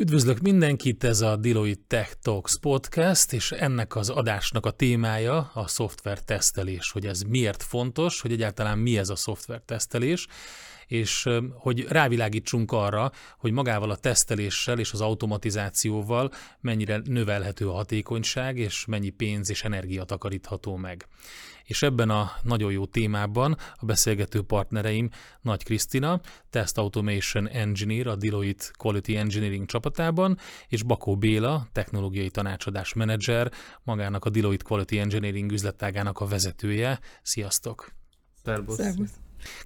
[0.00, 5.66] Üdvözlök mindenkit, ez a Deloitte Tech Talks podcast, és ennek az adásnak a témája a
[5.66, 10.26] szoftver tesztelés, hogy ez miért fontos, hogy egyáltalán mi ez a szoftver tesztelés,
[10.86, 16.30] és hogy rávilágítsunk arra, hogy magával a teszteléssel és az automatizációval
[16.60, 21.06] mennyire növelhető a hatékonyság, és mennyi pénz és energia takarítható meg.
[21.70, 25.10] És ebben a nagyon jó témában a beszélgető partnereim
[25.40, 32.92] Nagy Krisztina, Test Automation Engineer a Deloitte Quality Engineering csapatában, és Bakó Béla, technológiai tanácsadás
[32.92, 37.00] menedzser, magának a Deloitte Quality Engineering üzletágának a vezetője.
[37.22, 37.92] Sziasztok!
[38.44, 38.76] Szervusz!
[38.76, 39.12] Szervusz.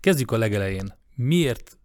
[0.01, 1.79] Kezdjük a legelején miért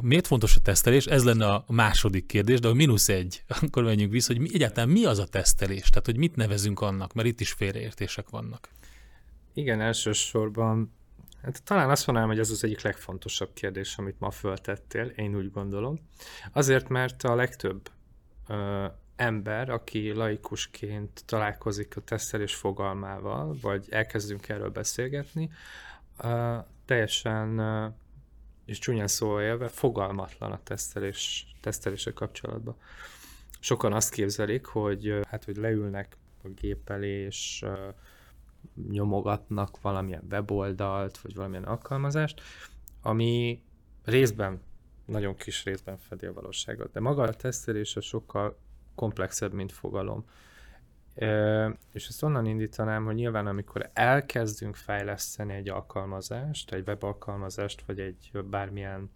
[0.00, 1.06] miért fontos a tesztelés?
[1.06, 4.88] Ez lenne a második kérdés, de a mínusz egy, akkor menjünk vissza, hogy mi, egyáltalán
[4.88, 5.88] mi az a tesztelés?
[5.88, 8.70] Tehát, hogy mit nevezünk annak, mert itt is félreértések vannak.
[9.58, 10.92] Igen, elsősorban
[11.42, 15.50] hát talán azt mondanám, hogy ez az egyik legfontosabb kérdés, amit ma föltettél, én úgy
[15.50, 15.98] gondolom.
[16.52, 17.90] Azért, mert a legtöbb
[18.48, 18.84] uh,
[19.16, 25.50] ember, aki laikusként találkozik a tesztelés fogalmával, vagy elkezdünk erről beszélgetni,
[26.24, 27.92] uh, teljesen uh,
[28.64, 32.76] és csúnyán szóval élve fogalmatlan a tesztelés, tesztelése kapcsolatban.
[33.60, 37.94] Sokan azt képzelik, hogy hát, hogy leülnek a gép elé, és uh,
[38.88, 42.40] nyomogatnak valamilyen weboldalt, vagy valamilyen alkalmazást,
[43.02, 43.62] ami
[44.04, 44.60] részben,
[45.04, 46.92] nagyon kis részben fedi a valóságot.
[46.92, 48.58] De maga a tesztelés a sokkal
[48.94, 50.24] komplexebb, mint fogalom.
[51.92, 58.30] És ezt onnan indítanám, hogy nyilván amikor elkezdünk fejleszteni egy alkalmazást, egy webalkalmazást, vagy egy
[58.44, 59.10] bármilyen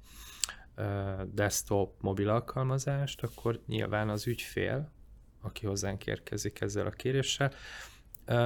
[1.24, 4.90] desktop mobil alkalmazást, akkor nyilván az ügyfél,
[5.40, 7.52] aki hozzánk érkezik ezzel a kéréssel,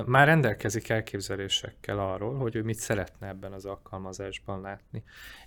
[0.06, 5.02] már rendelkezik elképzelésekkel arról, hogy ő mit szeretne ebben az alkalmazásban látni.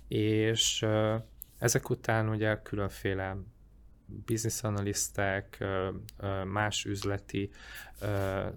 [0.08, 0.86] És
[1.58, 3.36] ezek után ugye különféle
[4.26, 5.64] business analiszták,
[6.44, 7.50] más üzleti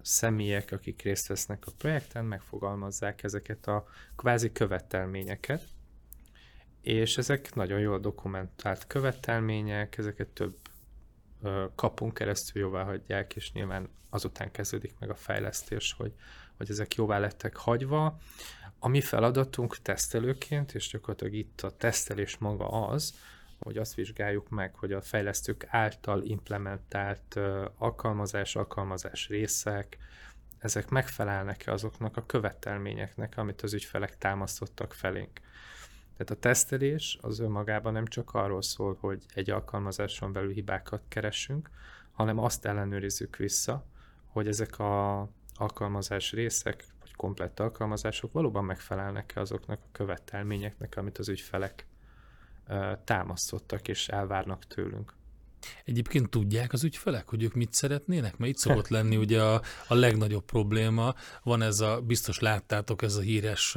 [0.02, 5.64] személyek, akik részt vesznek a projekten, megfogalmazzák ezeket a kvázi követelményeket,
[6.82, 10.56] és ezek nagyon jól dokumentált követelmények, ezeket több
[11.76, 16.14] kapunk keresztül jóvá hagyják, és nyilván azután kezdődik meg a fejlesztés, hogy,
[16.58, 18.18] hogy ezek jóvá lettek hagyva.
[18.80, 23.14] A mi feladatunk tesztelőként, és gyakorlatilag itt a tesztelés maga az,
[23.60, 27.40] hogy azt vizsgáljuk meg, hogy a fejlesztők által implementált
[27.78, 29.98] alkalmazás, alkalmazás részek,
[30.60, 35.40] ezek megfelelnek-e azoknak a követelményeknek, amit az ügyfelek támasztottak felénk.
[36.18, 41.70] Tehát a tesztelés az önmagában nem csak arról szól, hogy egy alkalmazáson belül hibákat keresünk,
[42.12, 43.86] hanem azt ellenőrizzük vissza,
[44.28, 51.30] hogy ezek a alkalmazás részek, vagy komplett alkalmazások valóban megfelelnek-e azoknak a követelményeknek, amit az
[51.30, 51.86] ügyfelek
[53.04, 55.14] támasztottak és elvárnak tőlünk.
[55.86, 58.38] Egyébként tudják az ügyfelek, hogy ők mit szeretnének?
[58.38, 61.14] Mert itt szokott lenni ugye a, a legnagyobb probléma.
[61.44, 63.76] Van ez a, biztos láttátok, ez a híres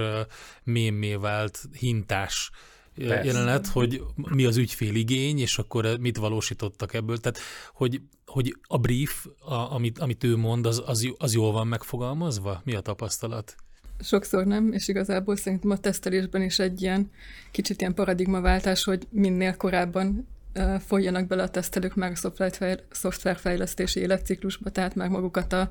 [0.64, 2.50] mémé vált hintás
[2.94, 3.25] Persze.
[3.25, 7.19] jelenet, hogy mi az ügyfél igény, és akkor mit valósítottak ebből.
[7.19, 7.38] Tehát,
[7.72, 12.60] hogy, hogy a brief, a, amit, amit ő mond, az, az, az jól van megfogalmazva?
[12.64, 13.56] Mi a tapasztalat?
[14.00, 17.10] sokszor nem, és igazából szerintem a tesztelésben is egy ilyen
[17.50, 20.26] kicsit ilyen paradigmaváltás, hogy minél korábban
[20.87, 25.71] folyjanak bele a tesztelők már a szoftverfejlesztési életciklusba, tehát már magukat a,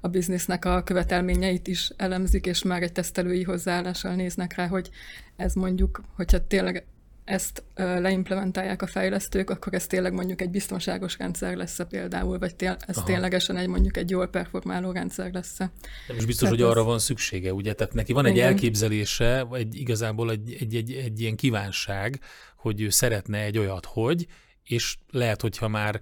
[0.00, 4.90] a biznisznek a követelményeit is elemzik, és már egy tesztelői hozzáállással néznek rá, hogy
[5.36, 6.84] ez mondjuk, hogyha tényleg
[7.24, 12.56] ezt leimplementálják a fejlesztők, akkor ez tényleg mondjuk egy biztonságos rendszer lesz -e például, vagy
[12.56, 13.06] tél, ez Aha.
[13.06, 15.70] ténylegesen egy mondjuk egy jól performáló rendszer lesz -e.
[16.08, 16.70] Nem is biztos, Tehát hogy ez...
[16.70, 17.72] arra van szüksége, ugye?
[17.72, 18.46] Tehát neki van egy Igen.
[18.46, 22.20] elképzelése, vagy igazából egy, egy, egy, egy ilyen kívánság,
[22.64, 24.26] hogy ő szeretne egy olyat, hogy,
[24.62, 26.00] és lehet, hogyha már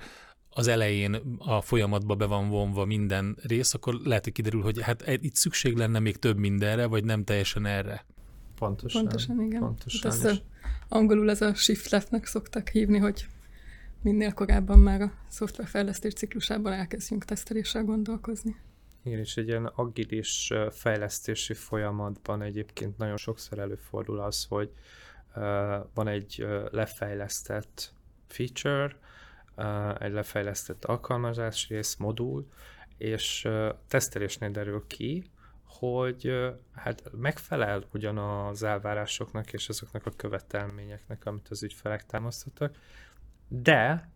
[0.48, 5.04] az elején a folyamatba be van vonva minden rész, akkor lehet, hogy kiderül, hogy hát
[5.06, 8.06] itt szükség lenne még több mindenre, vagy nem teljesen erre.
[8.58, 9.02] Pontosan.
[9.02, 9.60] Pontosan, igen.
[9.60, 10.10] Pontosan.
[10.10, 10.42] Hát ezt
[10.88, 13.26] angolul ez a shift leftnek szoktak hívni, hogy
[14.02, 18.56] minél korábban már a szoftverfejlesztés ciklusában elkezdjünk teszteléssel gondolkozni.
[19.04, 24.70] Igen, és egy ilyen agilis fejlesztési folyamatban egyébként nagyon sokszor előfordul az, hogy
[25.94, 27.93] van egy lefejlesztett
[28.26, 28.96] feature,
[29.99, 32.49] egy lefejlesztett alkalmazás rész, modul,
[32.96, 33.49] és
[33.88, 35.25] tesztelésnél derül ki,
[35.64, 42.76] hogy hát megfelel ugyan az elvárásoknak és azoknak a követelményeknek, amit az ügyfelek támasztottak,
[43.49, 44.11] de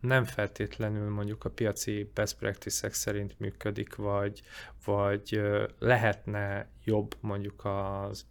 [0.00, 4.42] nem feltétlenül mondjuk a piaci best practices szerint működik, vagy,
[4.84, 5.40] vagy
[5.78, 8.26] lehetne jobb mondjuk az,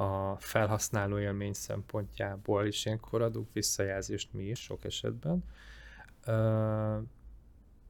[0.00, 5.44] a felhasználó élmény szempontjából is ilyenkor adunk visszajelzést mi is sok esetben,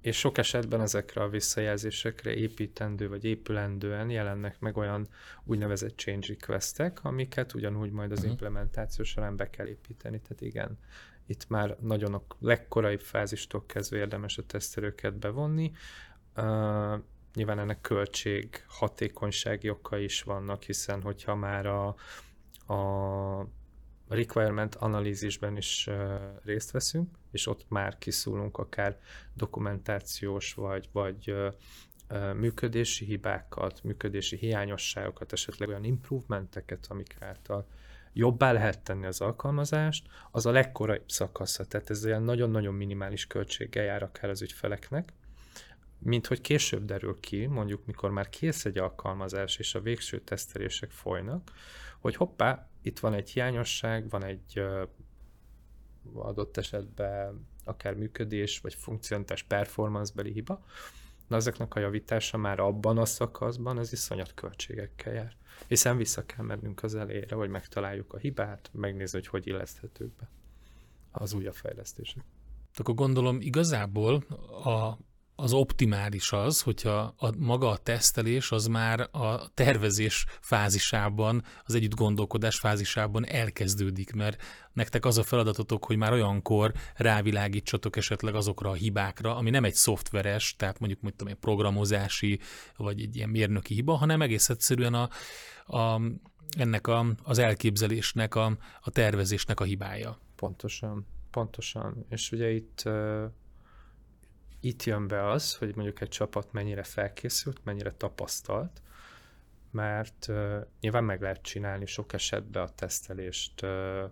[0.01, 5.09] és sok esetben ezekre a visszajelzésekre építendő vagy épülendően jelennek meg olyan
[5.45, 8.33] úgynevezett change requestek, amiket ugyanúgy majd az uh-huh.
[8.33, 10.21] implementáció során be kell építeni.
[10.21, 10.79] Tehát igen,
[11.27, 15.73] itt már nagyon a legkoraibb fázistól kezdve érdemes a tesztelőket bevonni.
[17.35, 21.87] Nyilván ennek költség, hatékonysági okai is vannak, hiszen hogyha már a,
[22.75, 23.49] a
[24.09, 25.89] requirement analízisben is
[26.45, 28.99] részt veszünk, és ott már kiszúlunk akár
[29.35, 31.35] dokumentációs vagy, vagy
[32.35, 37.67] működési hibákat, működési hiányosságokat, esetleg olyan improvementeket, amik által
[38.13, 41.65] jobbá lehet tenni az alkalmazást, az a legkoraibb szakasza.
[41.65, 45.13] Tehát ez ilyen nagyon-nagyon minimális költséggel jár akár az ügyfeleknek,
[46.03, 50.91] mint hogy később derül ki, mondjuk mikor már kész egy alkalmazás, és a végső tesztelések
[50.91, 51.51] folynak,
[51.99, 54.63] hogy hoppá, itt van egy hiányosság, van egy
[56.15, 60.65] adott esetben akár működés, vagy funkcionális performance-beli hiba,
[61.27, 65.37] na ezeknek a javítása már abban a szakaszban az iszonyat költségekkel jár.
[65.67, 70.29] Hiszen vissza kell mennünk az elére, hogy megtaláljuk a hibát, megnézni, hogy hogy illeszthetők be
[71.11, 72.25] az újabb fejlesztések.
[72.75, 74.15] Akkor gondolom igazából
[74.65, 74.99] a
[75.41, 81.95] az optimális az, hogyha a, maga a tesztelés az már a tervezés fázisában, az együtt
[81.95, 84.43] gondolkodás fázisában elkezdődik, mert
[84.73, 89.75] nektek az a feladatotok, hogy már olyankor rávilágítsatok esetleg azokra a hibákra, ami nem egy
[89.75, 92.41] szoftveres, tehát mondjuk mondtam, egy programozási,
[92.77, 95.09] vagy egy ilyen mérnöki hiba, hanem egész egyszerűen a,
[95.77, 96.01] a,
[96.59, 100.19] ennek a, az elképzelésnek, a, a tervezésnek a hibája.
[100.37, 102.07] Pontosan, pontosan.
[102.09, 102.89] És ugye itt
[104.61, 108.83] itt jön be az, hogy mondjuk egy csapat mennyire felkészült, mennyire tapasztalt,
[109.71, 114.11] mert uh, nyilván meg lehet csinálni sok esetben a tesztelést, uh,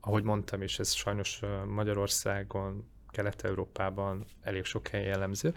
[0.00, 5.54] ahogy mondtam is, ez sajnos Magyarországon, Kelet-Európában elég sok helyen jellemző.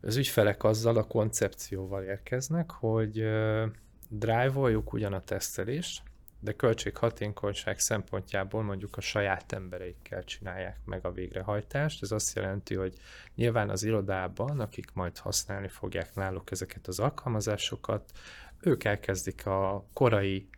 [0.00, 3.66] Az ügyfelek azzal a koncepcióval érkeznek, hogy uh,
[4.08, 6.02] drive-oljuk ugyan a tesztelést,
[6.40, 12.02] de költséghatékonyság szempontjából mondjuk a saját embereikkel csinálják meg a végrehajtást.
[12.02, 12.94] Ez azt jelenti, hogy
[13.34, 18.12] nyilván az irodában, akik majd használni fogják náluk ezeket az alkalmazásokat,
[18.60, 20.48] ők elkezdik a korai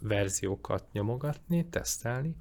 [0.00, 2.36] verziókat nyomogatni, tesztelni,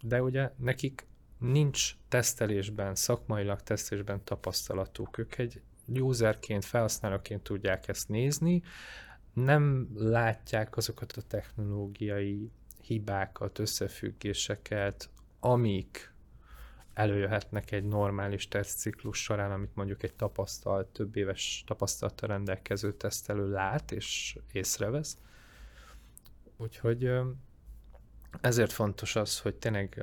[0.00, 1.06] de ugye nekik
[1.38, 5.18] nincs tesztelésben, szakmailag tesztelésben tapasztalatuk.
[5.18, 8.62] Ők egy userként, felhasználóként tudják ezt nézni,
[9.34, 12.50] nem látják azokat a technológiai
[12.82, 15.10] hibákat, összefüggéseket,
[15.40, 16.12] amik
[16.94, 23.92] előjöhetnek egy normális tesztciklus során, amit mondjuk egy tapasztalt, több éves tapasztalattal rendelkező tesztelő lát
[23.92, 25.18] és észrevesz.
[26.56, 27.10] Úgyhogy
[28.40, 30.02] ezért fontos az, hogy tényleg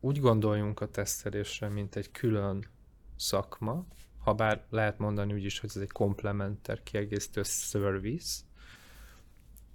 [0.00, 2.64] úgy gondoljunk a tesztelésre, mint egy külön
[3.16, 3.86] szakma,
[4.20, 8.40] ha bár lehet mondani úgy is, hogy ez egy komplementer kiegészítő service,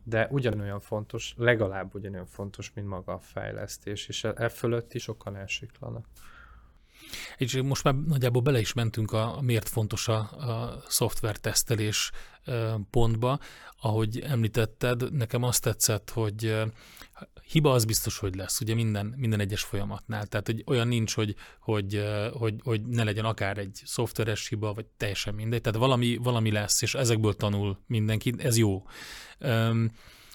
[0.04, 5.04] de ugyanolyan fontos, legalább ugyanolyan fontos, mint maga a fejlesztés, és e, e fölött is
[5.04, 6.06] sokan elsiklanak.
[7.38, 12.12] És most már nagyjából bele is mentünk a, miért fontos a, a szoftvertesztelés
[12.90, 13.40] pontba.
[13.82, 16.56] Ahogy említetted, nekem azt tetszett, hogy
[17.44, 20.28] hiba az biztos, hogy lesz, ugye minden, minden egyes folyamatnál.
[20.28, 22.04] Tehát, hogy olyan nincs, hogy, hogy,
[22.34, 25.62] hogy, hogy ne legyen akár egy szoftveres hiba, vagy teljesen mindegy.
[25.62, 28.84] Tehát valami, valami lesz, és ezekből tanul mindenki, ez jó.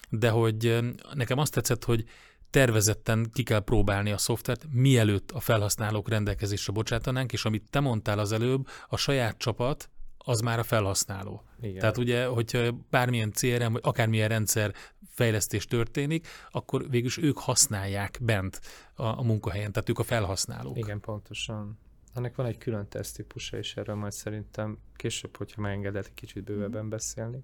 [0.09, 0.79] De hogy
[1.13, 2.05] nekem azt tetszett, hogy
[2.51, 8.19] tervezetten ki kell próbálni a szoftvert, mielőtt a felhasználók rendelkezésre bocsátanánk, és amit te mondtál
[8.19, 11.43] az előbb, a saját csapat az már a felhasználó.
[11.61, 11.79] Igen.
[11.79, 14.73] Tehát ugye, hogyha bármilyen CRM, vagy akármilyen rendszer
[15.09, 18.61] fejlesztés történik, akkor végülis ők használják bent
[18.93, 20.77] a, a munkahelyen, tehát ők a felhasználók.
[20.77, 21.79] Igen, pontosan.
[22.13, 26.89] Ennek van egy külön teszttípusa, és erről majd szerintem később, hogyha megengedett, egy kicsit bővebben
[26.89, 27.43] beszélni.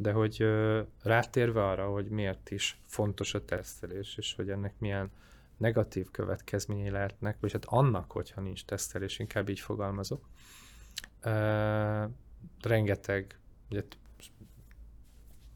[0.00, 0.46] De hogy
[1.02, 5.10] rátérve arra, hogy miért is fontos a tesztelés, és hogy ennek milyen
[5.56, 10.28] negatív következményei lehetnek, vagy hát annak, hogyha nincs tesztelés, inkább így fogalmazok.
[12.62, 13.38] Rengeteg,
[13.70, 13.82] ugye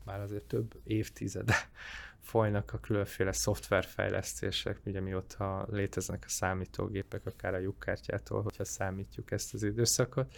[0.05, 1.55] már azért több évtizede
[2.31, 9.55] folynak a különféle szoftverfejlesztések, ugye mióta léteznek a számítógépek, akár a lyukkártyától, hogyha számítjuk ezt
[9.55, 10.35] az időszakot.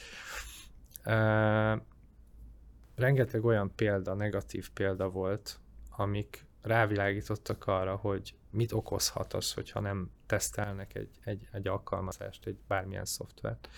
[2.96, 5.58] Rengeteg olyan példa, negatív példa volt,
[5.90, 12.58] amik rávilágítottak arra, hogy mit okozhat az, hogyha nem tesztelnek egy, egy, egy alkalmazást, egy
[12.66, 13.68] bármilyen szoftvert.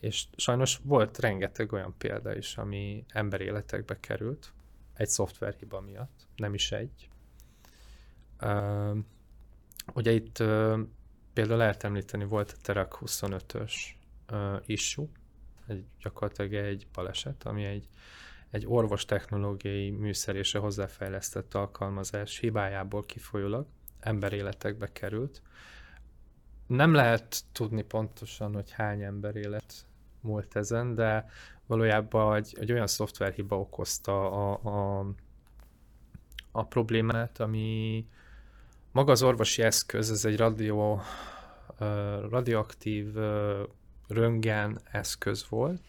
[0.00, 4.52] És sajnos volt rengeteg olyan példa is, ami emberéletekbe került,
[4.94, 7.08] egy szoftverhiba miatt, nem is egy.
[9.94, 10.80] ugye itt ö,
[11.32, 13.72] például lehet említeni, volt a Terak 25-ös
[14.26, 15.06] ö, issue,
[15.66, 17.88] egy, gyakorlatilag egy baleset, ami egy,
[18.54, 23.66] egy orvos technológiai műszerése hozzáfejlesztett alkalmazás hibájából kifolyólag
[24.00, 25.42] emberéletekbe került.
[26.66, 29.86] Nem lehet tudni pontosan, hogy hány ember élet
[30.20, 31.26] múlt ezen, de
[31.66, 35.06] valójában egy, egy olyan szoftverhiba okozta a, a,
[36.52, 38.06] a problémát, ami
[38.92, 40.98] maga az orvosi eszköz, ez egy radio,
[42.28, 43.14] radioaktív
[44.08, 45.80] röntgen eszköz volt,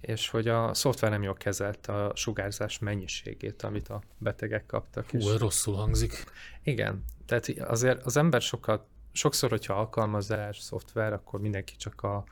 [0.00, 5.10] és hogy a szoftver nem jól kezelte a sugárzás mennyiségét, amit a betegek kaptak.
[5.10, 5.36] Hú, és...
[5.38, 6.24] rosszul hangzik.
[6.62, 12.24] Igen, tehát azért az ember sokat, sokszor, hogyha alkalmazás, szoftver, akkor mindenki csak a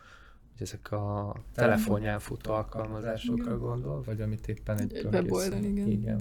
[0.56, 5.87] hogy ezek a telefonján futó alkalmazásokra gondol, vagy amit éppen egy, egy weboldal, igen.
[5.87, 6.16] igen.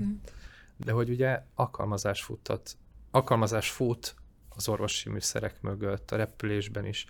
[0.77, 0.85] De...
[0.85, 2.77] de hogy ugye alkalmazás futtat,
[3.11, 4.15] alkalmazás fut
[4.49, 7.05] az orvosi műszerek mögött, a repülésben is,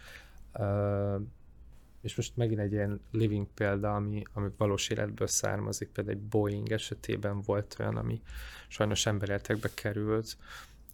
[2.06, 6.72] és most megint egy ilyen living példa, ami, ami valós életből származik, például egy Boeing
[6.72, 8.22] esetében volt olyan, ami
[8.68, 10.38] sajnos emberéletekbe került.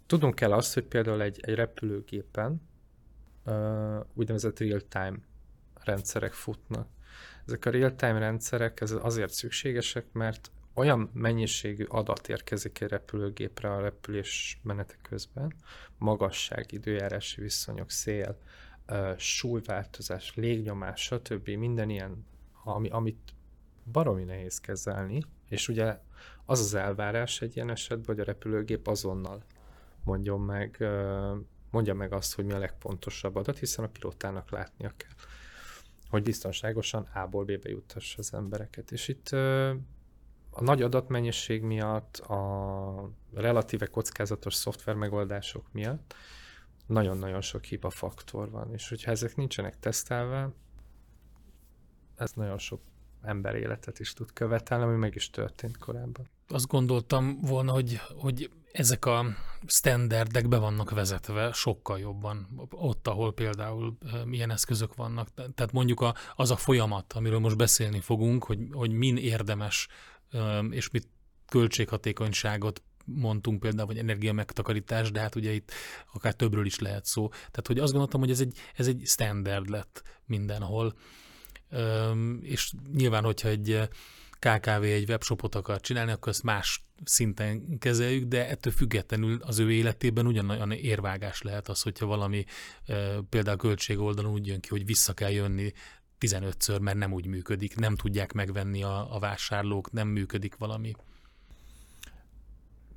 [0.05, 2.61] Tudunk kell azt, hogy például egy, egy repülőgépen
[3.45, 5.17] uh, úgynevezett real-time
[5.83, 6.87] rendszerek futnak.
[7.45, 13.81] Ezek a real-time rendszerek ez azért szükségesek, mert olyan mennyiségű adat érkezik egy repülőgépre a
[13.81, 15.53] repülés menete közben,
[15.97, 18.37] magasság, időjárási viszonyok, szél,
[19.17, 21.49] súlyváltozás, légnyomás, stb.
[21.49, 22.25] minden ilyen,
[22.63, 23.33] ami, amit
[23.91, 25.99] baromi nehéz kezelni, és ugye
[26.45, 29.43] az az elvárás egy ilyen esetben, hogy a repülőgép azonnal
[30.03, 30.85] mondjon meg,
[31.71, 35.29] mondja meg azt, hogy mi a legpontosabb adat, hiszen a pilótának látnia kell
[36.11, 38.91] hogy biztonságosan A-ból B-be juttassa az embereket.
[38.91, 39.29] És itt
[40.49, 46.15] a nagy adatmennyiség miatt, a relatíve kockázatos szoftver megoldások miatt
[46.85, 50.49] nagyon-nagyon sok hiba faktor van, és hogyha ezek nincsenek tesztelve,
[52.15, 52.81] ez nagyon sok
[53.21, 56.29] ember életet is tud követelni, ami meg is történt korábban.
[56.47, 59.25] Azt gondoltam volna, hogy, hogy ezek a
[59.67, 65.27] standardek be vannak vezetve sokkal jobban, ott, ahol például milyen eszközök vannak.
[65.33, 69.87] Tehát mondjuk a, az a folyamat, amiről most beszélni fogunk, hogy, hogy min érdemes,
[70.69, 71.07] és mit
[71.47, 72.81] költséghatékonyságot
[73.15, 75.71] mondtunk például, vagy energia megtakarítás, de hát ugye itt
[76.13, 77.27] akár többről is lehet szó.
[77.29, 80.93] Tehát, hogy azt gondoltam, hogy ez egy, ez egy standard lett mindenhol.
[82.41, 83.89] És nyilván, hogyha egy
[84.39, 89.71] KKV egy webshopot akar csinálni, akkor ezt más szinten kezeljük, de ettől függetlenül az ő
[89.71, 92.45] életében ugyanolyan érvágás lehet az, hogyha valami
[93.29, 95.71] például költség oldalon úgy jön ki, hogy vissza kell jönni
[96.19, 100.93] 15-ször, mert nem úgy működik, nem tudják megvenni a, a vásárlók, nem működik valami.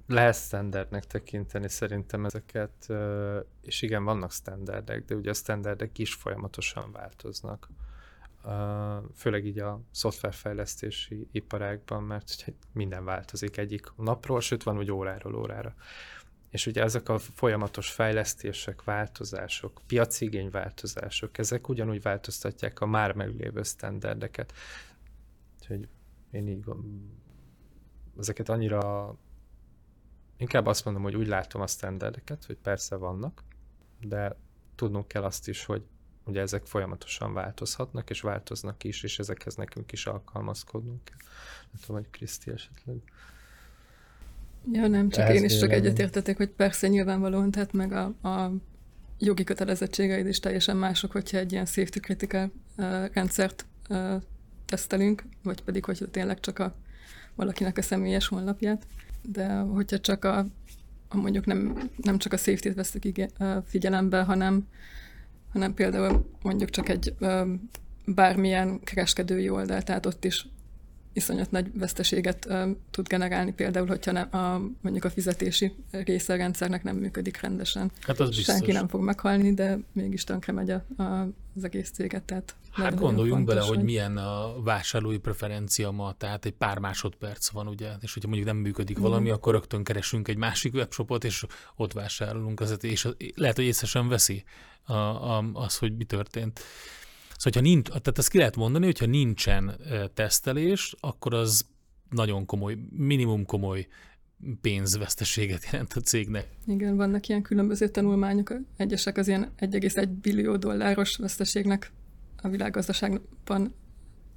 [0.06, 2.92] Lehet standardnek tekinteni szerintem ezeket,
[3.62, 7.68] és igen, vannak standardek, de ugye a standardek is folyamatosan változnak
[9.14, 15.74] főleg így a szoftverfejlesztési iparágban, mert minden változik egyik napról, sőt van úgy óráról órára.
[16.50, 23.62] És ugye ezek a folyamatos fejlesztések, változások, piaci változások, ezek ugyanúgy változtatják a már meglévő
[23.62, 24.52] sztenderdeket.
[25.58, 25.88] Úgyhogy
[26.30, 26.64] én így
[28.18, 29.14] ezeket annyira
[30.36, 33.42] inkább azt mondom, hogy úgy látom a sztenderdeket, hogy persze vannak,
[34.00, 34.36] de
[34.74, 35.82] tudnunk kell azt is, hogy
[36.24, 41.28] ugye ezek folyamatosan változhatnak, és változnak is, és ezekhez nekünk is alkalmazkodnunk kell.
[41.72, 42.96] Nem tudom, hogy Kriszti esetleg.
[44.72, 48.52] Ja, nem, csak Ehhez én is csak egyetértetek, hogy persze nyilvánvalóan, tehát meg a, a
[49.18, 54.22] jogi kötelezettségeid is teljesen mások, hogyha egy ilyen safety critical uh, rendszert uh,
[54.64, 56.74] tesztelünk, vagy pedig, hogyha tényleg csak a
[57.34, 58.86] valakinek a személyes honlapját.
[59.28, 60.46] De hogyha csak a,
[61.08, 63.30] a mondjuk nem, nem csak a safety-t vesztük
[63.66, 64.66] figyelembe, hanem
[65.54, 67.14] hanem például mondjuk csak egy
[68.06, 70.46] bármilyen kereskedői oldal, tehát ott is
[71.14, 72.48] iszonyat nagy veszteséget
[72.90, 77.90] tud generálni, például, hogyha nem, a, mondjuk a fizetési része a rendszernek nem működik rendesen.
[78.00, 78.44] Hát az biztos.
[78.44, 82.22] Senki nem fog meghalni, de mégis tönkre megy a, a, az egész céget.
[82.22, 87.48] Tehát hát gondoljunk fontos, bele, hogy milyen a vásárlói preferencia ma, tehát egy pár másodperc
[87.48, 89.32] van, ugye, és hogyha mondjuk nem működik valami, mm.
[89.32, 91.44] akkor rögtön keresünk egy másik webshopot, és
[91.76, 94.44] ott vásárolunk, és lehet, hogy észre sem veszi
[94.84, 96.60] a, a, az, hogy mi történt.
[97.44, 99.80] Szóval, ha nincs, tehát ezt ki lehet mondani, hogyha nincsen
[100.14, 101.66] tesztelés, akkor az
[102.10, 103.86] nagyon komoly, minimum komoly
[104.60, 106.48] pénzveszteséget jelent a cégnek.
[106.66, 111.92] Igen, vannak ilyen különböző tanulmányok, egyesek az ilyen 1,1 billió dolláros veszteségnek
[112.42, 113.74] a világgazdaságban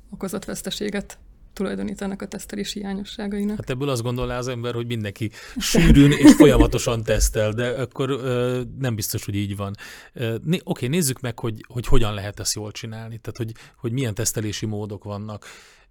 [0.09, 1.19] okozott veszteséget
[1.57, 3.55] tulajdonítanak a tesztelési hiányosságainak.
[3.55, 8.61] Hát ebből azt gondolná az ember, hogy mindenki sűrűn és folyamatosan tesztel, de akkor ö,
[8.79, 9.75] nem biztos, hogy így van.
[10.15, 14.13] Oké, okay, nézzük meg, hogy, hogy hogyan lehet ezt jól csinálni, tehát hogy, hogy milyen
[14.13, 15.45] tesztelési módok vannak.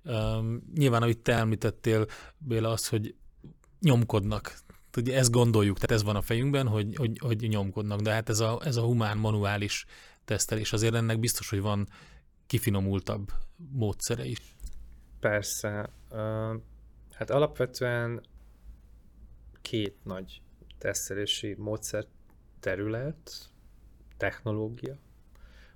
[0.05, 2.07] Um, nyilván, amit te említettél,
[2.39, 3.15] Béla, az, hogy
[3.81, 4.59] nyomkodnak.
[4.97, 8.41] Ugye ezt gondoljuk, tehát ez van a fejünkben, hogy, hogy, hogy nyomkodnak, de hát ez
[8.41, 9.85] a, ez a humán, manuális
[10.25, 11.89] tesztelés, azért ennek biztos, hogy van
[12.47, 13.33] kifinomultabb
[13.73, 14.56] módszere is.
[15.21, 15.91] Persze.
[17.13, 18.21] Hát alapvetően
[19.63, 20.43] két nagy
[20.79, 22.05] tesztelési módszer
[22.61, 23.51] terület,
[24.17, 24.99] technológia,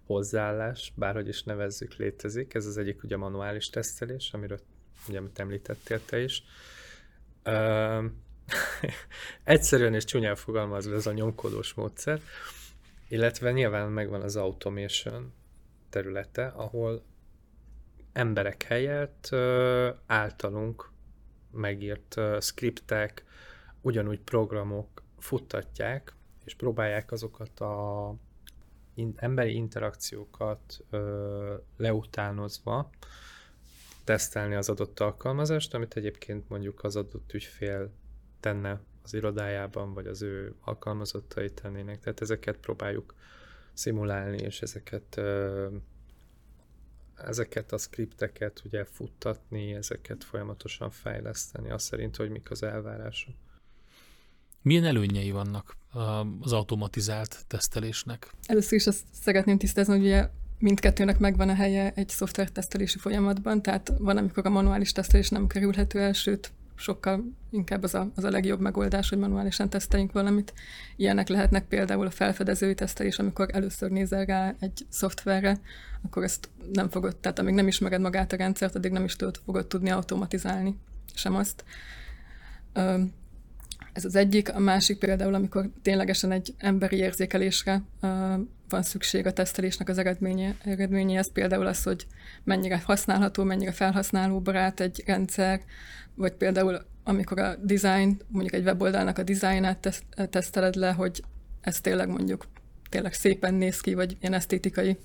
[0.06, 2.54] hozzáállás, bárhogy is nevezzük, létezik.
[2.54, 4.60] Ez az egyik ugye manuális tesztelés, amiről
[5.08, 6.42] ugye, amit említettél te is.
[7.44, 8.04] Uh,
[9.44, 12.20] egyszerűen és csúnyán fogalmazva ez a nyomkodós módszer,
[13.08, 15.32] illetve nyilván megvan az automation
[15.90, 17.02] területe, ahol
[18.12, 19.28] emberek helyett
[20.06, 20.90] általunk
[21.50, 23.24] megírt skriptek,
[23.80, 26.14] ugyanúgy programok futtatják,
[26.44, 28.14] és próbálják azokat a
[29.16, 32.90] emberi interakciókat ö, leutánozva
[34.04, 37.92] tesztelni az adott alkalmazást, amit egyébként mondjuk az adott ügyfél
[38.40, 42.00] tenne az irodájában, vagy az ő alkalmazottai tennének.
[42.00, 43.14] Tehát ezeket próbáljuk
[43.72, 45.20] szimulálni, és ezeket
[47.26, 53.34] ezeket a skripteket ugye futtatni, ezeket folyamatosan fejleszteni, azt szerint, hogy mik az elvárások.
[54.62, 55.76] Milyen előnyei vannak
[56.40, 58.34] az automatizált tesztelésnek?
[58.46, 63.92] Először is azt szeretném tisztázni, hogy ugye mindkettőnek megvan a helye egy szoftvertesztelési folyamatban, tehát
[63.98, 68.30] van, amikor a manuális tesztelés nem kerülhető el, sőt, sokkal inkább az a, az a
[68.30, 70.52] legjobb megoldás, hogy manuálisan teszteljünk valamit.
[70.96, 75.60] Ilyenek lehetnek például a felfedezői tesztelés, amikor először nézel rá egy szoftverre,
[76.02, 79.40] akkor ezt nem fogod, tehát amíg nem ismered magát a rendszert, addig nem is tudod,
[79.44, 80.78] fogod tudni automatizálni,
[81.14, 81.64] sem azt.
[83.92, 87.82] Ez az egyik, a másik például, amikor ténylegesen egy emberi érzékelésre
[88.68, 92.06] van szükség a tesztelésnek az eredménye, eredményéhez, például az, hogy
[92.44, 95.60] mennyire használható, mennyire felhasználóbarát egy rendszer,
[96.14, 101.22] vagy például amikor a design, mondjuk egy weboldalnak a dizájnát teszteled le, hogy
[101.60, 102.46] ez tényleg mondjuk
[102.88, 104.98] tényleg szépen néz ki, vagy ilyen esztétikai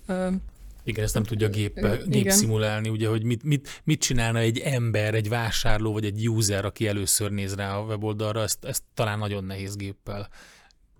[0.86, 5.14] igen, ezt nem tudja gép, gép szimulálni, ugye, hogy mit, mit, mit csinálna egy ember,
[5.14, 9.44] egy vásárló, vagy egy user, aki először néz rá a weboldalra, ezt, ezt talán nagyon
[9.44, 10.30] nehéz géppel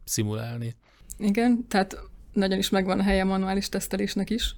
[0.04, 0.76] szimulálni.
[1.18, 2.00] Igen, tehát
[2.34, 4.56] nagyon is megvan a helye a manuális tesztelésnek is,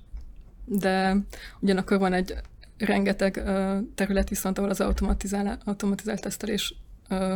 [0.65, 1.17] de
[1.59, 2.33] ugyanakkor van egy
[2.77, 6.75] rengeteg uh, terület viszont, ahol az automatizál, automatizált tesztelés
[7.09, 7.33] uh,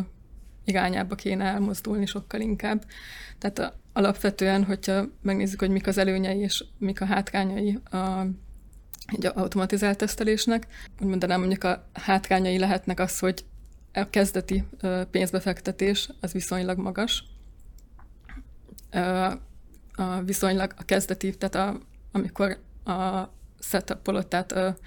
[0.66, 2.86] irányába kéne elmozdulni sokkal inkább.
[3.38, 8.26] Tehát a, alapvetően, hogyha megnézzük, hogy mik az előnyei és mik a hátrányai a,
[9.06, 10.68] egy automatizált tesztelésnek,
[11.02, 13.46] úgy mondanám, mondjuk a hátrányai lehetnek az, hogy
[13.94, 14.64] a kezdeti
[15.12, 17.24] pénzbefektetés az viszonylag magas.
[19.94, 21.80] A viszonylag a kezdeti, tehát a,
[22.12, 24.78] amikor a setupolod, tehát a,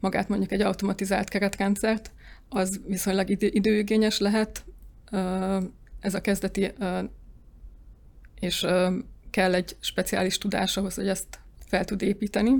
[0.00, 2.10] magát mondjuk egy automatizált keretrendszert,
[2.48, 4.64] az viszonylag idő, időigényes lehet.
[6.00, 6.72] Ez a kezdeti
[8.40, 8.66] és
[9.30, 12.52] kell egy speciális tudás ahhoz, hogy ezt fel tud építeni.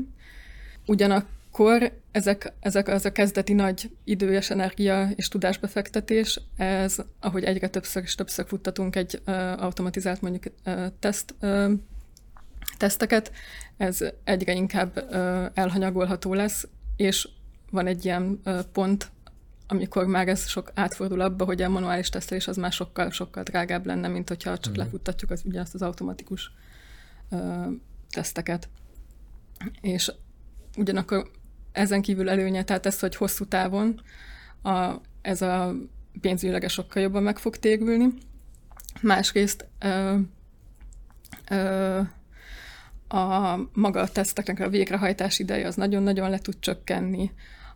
[0.86, 8.02] Ugyanakkor ezek, ezek az a kezdeti nagy idős energia és tudásbefektetés, ez, ahogy egyre többször
[8.02, 9.22] és többször futtatunk egy
[9.56, 10.54] automatizált mondjuk
[10.98, 11.34] teszt,
[12.76, 13.32] teszteket,
[13.76, 15.14] ez egyre inkább
[15.54, 17.28] elhanyagolható lesz, és
[17.70, 18.40] van egy ilyen
[18.72, 19.10] pont,
[19.72, 23.86] amikor már ez sok átfordul abba, hogy a manuális tesztelés az már sokkal, sokkal drágább
[23.86, 24.84] lenne, mint hogyha csak uh-huh.
[24.84, 26.52] lefuttatjuk az, ugyanazt az automatikus
[27.30, 27.66] ö,
[28.10, 28.68] teszteket.
[29.80, 30.12] És
[30.76, 31.30] ugyanakkor
[31.72, 34.00] ezen kívül előnye, tehát ez, hogy hosszú távon
[34.62, 35.74] a, ez a
[36.20, 38.08] pénzügyileg sokkal jobban meg fog térülni.
[39.00, 40.18] Másrészt ö,
[41.50, 42.00] ö,
[43.08, 47.30] a maga a teszteknek a végrehajtás ideje az nagyon-nagyon le tud csökkenni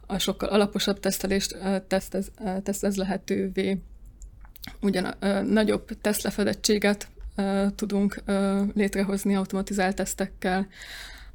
[0.06, 2.30] a sokkal alaposabb tesztelést tesztez,
[2.62, 3.80] tesztez lehetővé,
[4.80, 5.14] ugyan
[5.44, 7.08] nagyobb tesztlefedettséget
[7.74, 8.22] tudunk
[8.74, 10.66] létrehozni automatizált tesztekkel,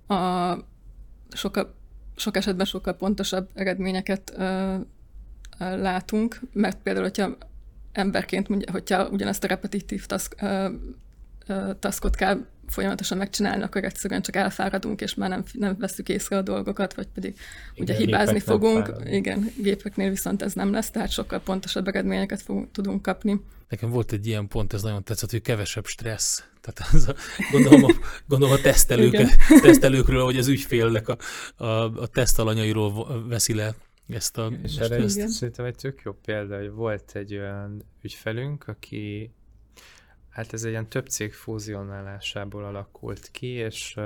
[0.08, 0.54] a
[1.32, 1.74] sokkal,
[2.16, 4.34] sok esetben sokkal pontosabb eredményeket
[5.58, 7.38] látunk, mert például, hogyha
[7.92, 10.36] emberként, hogyha ugyanazt a repetitív task,
[11.80, 16.42] taskot kell folyamatosan megcsinálni, akkor egyszerűen csak elfáradunk, és már nem, nem veszük észre a
[16.42, 17.38] dolgokat, vagy pedig
[17.74, 18.94] igen, ugye hibázni fogunk.
[19.06, 23.42] Igen, gépeknél viszont ez nem lesz, tehát sokkal pontosabb eredményeket fogunk, tudunk kapni.
[23.70, 26.44] Nekem volt egy ilyen pont, ez nagyon tetszett, hogy kevesebb stressz.
[26.62, 27.16] Tehát az a,
[27.52, 27.94] gondolom, a,
[28.28, 29.16] gondolom a tesztelők,
[29.62, 31.18] tesztelőkről, hogy az ügyfélnek a,
[31.64, 31.66] a,
[32.02, 33.76] a tesztalanyairól veszi le
[34.08, 34.52] ezt a...
[34.64, 39.32] És erre ezt szerintem egy tök jó példa, hogy volt egy olyan ügyfelünk, aki
[40.32, 44.00] hát ez egy ilyen több cég fúzionálásából alakult ki, és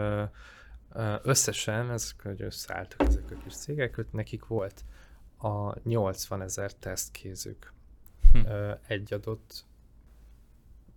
[1.22, 4.84] összesen, ezek, hogy összeálltak ezek a kis cégek, hogy nekik volt
[5.38, 7.74] a 80 ezer tesztkézük
[8.32, 8.40] hm.
[8.88, 9.66] egy adott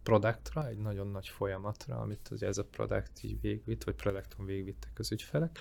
[0.03, 4.99] produktra, egy nagyon nagy folyamatra, amit ugye ez a produkt így végvitt, vagy produkton végvittek
[4.99, 5.59] az ügyfelek.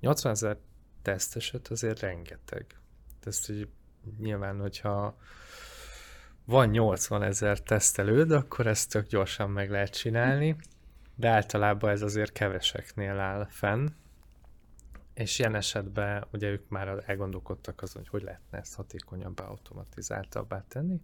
[0.00, 0.58] 80 ezer
[1.02, 2.66] teszteset azért rengeteg.
[3.22, 3.68] Ezt így
[4.18, 5.18] nyilván, hogyha
[6.46, 10.56] van 80 ezer tesztelőd, akkor ezt tök gyorsan meg lehet csinálni,
[11.14, 13.88] de általában ez azért keveseknél áll fenn,
[15.14, 21.00] és ilyen esetben ugye ők már elgondolkodtak azon, hogy hogy lehetne ezt hatékonyabbá, automatizáltabbá tenni,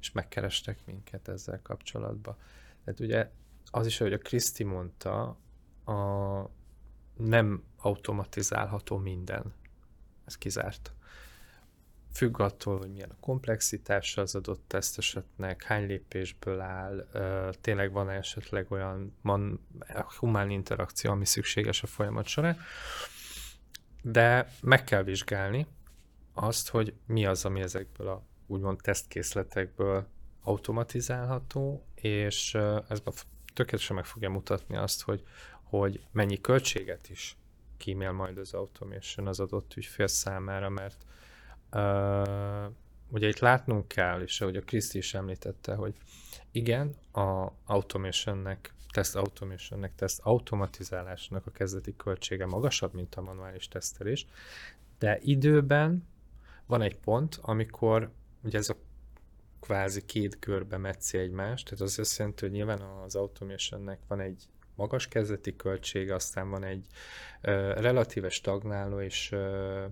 [0.00, 2.36] és megkerestek minket ezzel kapcsolatban.
[2.84, 3.30] Tehát ugye
[3.70, 5.36] az is, hogy a Kriszti mondta,
[5.84, 6.50] a
[7.16, 9.52] nem automatizálható minden.
[10.24, 10.92] Ez kizárt.
[12.14, 17.08] Függ attól, hogy milyen a komplexitása az adott tesztesetnek, hány lépésből áll,
[17.60, 19.60] tényleg van esetleg olyan man,
[20.18, 22.58] humán interakció, ami szükséges a folyamat során.
[24.02, 25.66] De meg kell vizsgálni
[26.32, 30.06] azt, hogy mi az, ami ezekből a úgymond tesztkészletekből
[30.42, 32.54] automatizálható, és
[32.88, 33.02] ez
[33.54, 35.24] tökéletesen meg fogja mutatni azt, hogy,
[35.62, 37.36] hogy mennyi költséget is
[37.76, 41.04] kímél majd az automation az adott ügyfél számára, mert
[41.74, 42.72] uh,
[43.08, 45.94] ugye itt látnunk kell, és ahogy a Kriszti is említette, hogy
[46.50, 54.26] igen, a automationnek teszt automationnek, teszt automatizálásnak a kezdeti költsége magasabb, mint a manuális tesztelés,
[54.98, 56.06] de időben
[56.66, 58.10] van egy pont, amikor
[58.42, 58.76] ugye ez a
[59.60, 64.44] kvázi két körbe metszi egymást, tehát az azt jelenti, hogy nyilván az automationnek van egy
[64.74, 66.86] magas kezdeti költsége, aztán van egy
[67.42, 69.84] uh, relatíve stagnáló és, uh,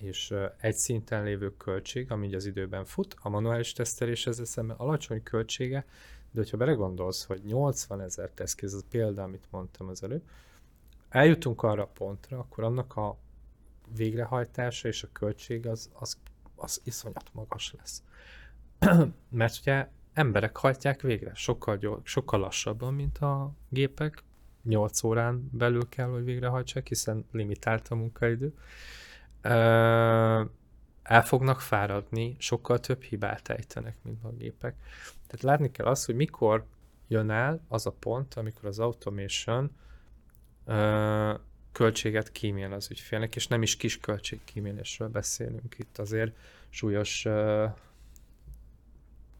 [0.00, 3.16] és egy szinten lévő költség, ami az időben fut.
[3.20, 5.84] A manuális tesztelés ezzel szemben alacsony költsége,
[6.30, 10.22] de hogyha belegondolsz, hogy 80 ezer tesztkéz, az példa, amit mondtam az előbb,
[11.08, 13.18] eljutunk arra a pontra, akkor annak a
[13.96, 16.18] végrehajtása és a költség az, az,
[16.56, 18.02] az iszonyat magas lesz.
[19.28, 24.22] Mert ugye emberek hajtják végre, sokkal, gyors, sokkal lassabban, mint a gépek,
[24.62, 28.54] 8 órán belül kell, hogy végrehajtsák, hiszen limitált a munkaidő.
[29.42, 34.74] El fognak fáradni, sokkal több hibát ejtenek, mint a gépek.
[35.26, 36.64] Tehát látni kell azt, hogy mikor
[37.08, 39.70] jön el az a pont, amikor az automation
[40.64, 41.34] ö,
[41.72, 46.36] költséget kímél az ügyfélnek, és nem is kis költségkímélésről beszélünk itt, azért
[46.68, 47.26] súlyos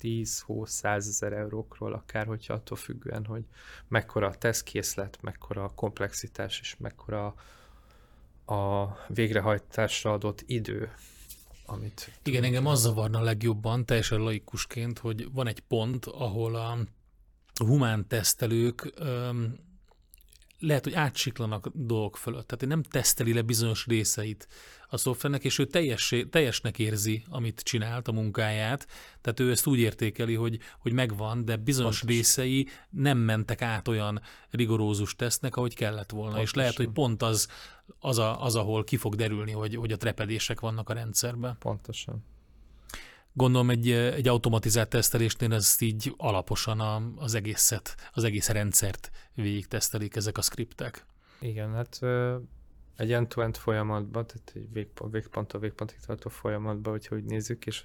[0.02, 3.44] 10-20-100 ezer eurókról, akár hogyha attól függően, hogy
[3.88, 7.34] mekkora a tesztkészlet, mekkora a komplexitás, és mekkora a
[9.08, 10.90] végrehajtásra adott idő
[11.70, 12.12] amit...
[12.22, 16.78] Igen, engem az zavarna a legjobban, teljesen laikusként, hogy van egy pont, ahol a
[17.64, 19.58] humán tesztelők öm,
[20.58, 22.46] lehet, hogy átsiklanak dolgok fölött.
[22.46, 24.48] Tehát nem teszteli le bizonyos részeit
[24.88, 28.86] a szoftvernek, és ő teljes, teljesnek érzi, amit csinált, a munkáját.
[29.20, 32.16] Tehát ő ezt úgy értékeli, hogy, hogy megvan, de bizonyos Pontos.
[32.16, 36.34] részei nem mentek át olyan rigorózus tesznek, ahogy kellett volna.
[36.34, 36.46] Pontosan.
[36.46, 37.48] És lehet, hogy pont az,
[37.98, 41.56] az, a, az, ahol ki fog derülni, hogy, hogy a trepedések vannak a rendszerben.
[41.58, 42.24] Pontosan.
[43.32, 49.66] Gondolom egy, egy automatizált tesztelésnél ezt így alaposan a, az egészet, az egész rendszert végig
[49.66, 51.06] tesztelik ezek a skriptek.
[51.40, 52.00] Igen, hát
[52.96, 57.84] egy end-to-end folyamatban, tehát egy végpont, végponttól végpontig tartó folyamatban, hogyha úgy nézzük, és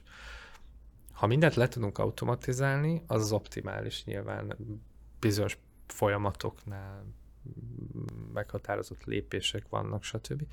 [1.11, 4.57] ha mindent le tudunk automatizálni, az az optimális nyilván
[5.19, 7.05] bizonyos folyamatoknál
[8.33, 10.43] meghatározott lépések vannak, stb.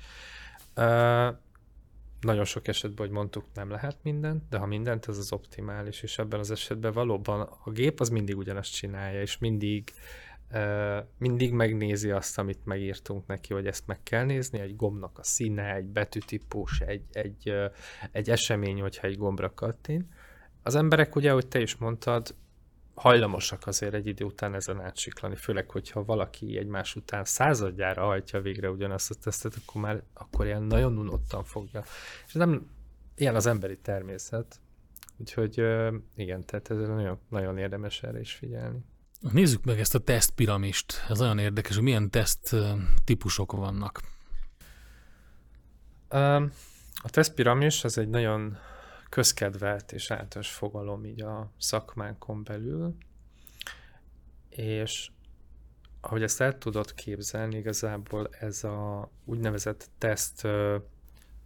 [0.75, 1.35] Uh,
[2.19, 6.17] nagyon sok esetben, hogy mondtuk, nem lehet mindent, de ha mindent, ez az optimális, és
[6.17, 9.93] ebben az esetben valóban a gép az mindig ugyanazt csinálja, és mindig
[11.17, 15.75] mindig megnézi azt, amit megírtunk neki, hogy ezt meg kell nézni, egy gombnak a színe,
[15.75, 17.53] egy betűtípus, egy, egy,
[18.11, 20.05] egy esemény, hogyha egy gombra kattint.
[20.63, 22.35] Az emberek ugye, ahogy te is mondtad,
[22.95, 28.69] hajlamosak azért egy idő után ezen átsiklani, főleg, hogyha valaki egymás után századjára hajtja végre
[28.69, 31.83] ugyanazt a tesztet, akkor már akkor ilyen nagyon unottan fogja.
[32.27, 32.69] És nem
[33.15, 34.59] ilyen az emberi természet.
[35.17, 35.57] Úgyhogy
[36.15, 38.79] igen, tehát ez nagyon, nagyon érdemes erre is figyelni.
[39.31, 41.05] Nézzük meg ezt a tesztpiramist.
[41.09, 42.55] Ez nagyon érdekes, hogy milyen teszt
[43.03, 44.01] típusok vannak.
[47.03, 48.57] A tesztpiramis az egy nagyon
[49.13, 52.95] közkedvelt és általános fogalom így a szakmánkon belül,
[54.49, 55.11] és
[56.01, 60.47] ahogy ezt el tudod képzelni, igazából ez a úgynevezett teszt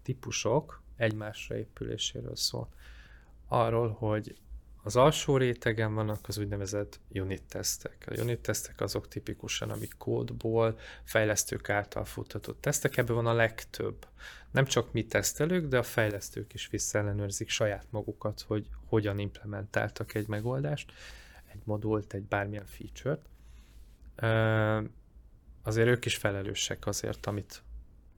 [0.02, 2.70] típusok, egymásra épüléséről szól.
[3.48, 4.38] Arról, hogy
[4.88, 8.06] az alsó rétegen vannak az úgynevezett unit tesztek.
[8.10, 14.08] A unit tesztek azok tipikusan, amik kódból, fejlesztők által futtatott tesztek, ebből van a legtöbb.
[14.52, 20.28] Nem csak mi tesztelők, de a fejlesztők is visszaellenőrzik saját magukat, hogy hogyan implementáltak egy
[20.28, 20.92] megoldást,
[21.52, 23.30] egy modult, egy bármilyen feature-t.
[25.64, 27.62] Azért ők is felelősek azért, amit,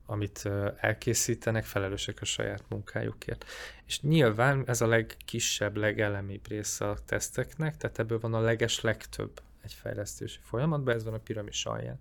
[0.09, 3.45] amit elkészítenek, felelősek a saját munkájukért.
[3.85, 9.41] És nyilván ez a legkisebb, legelemibb része a teszteknek, tehát ebből van a leges legtöbb
[9.61, 11.97] egy fejlesztési folyamatban, ez van a piramis alján.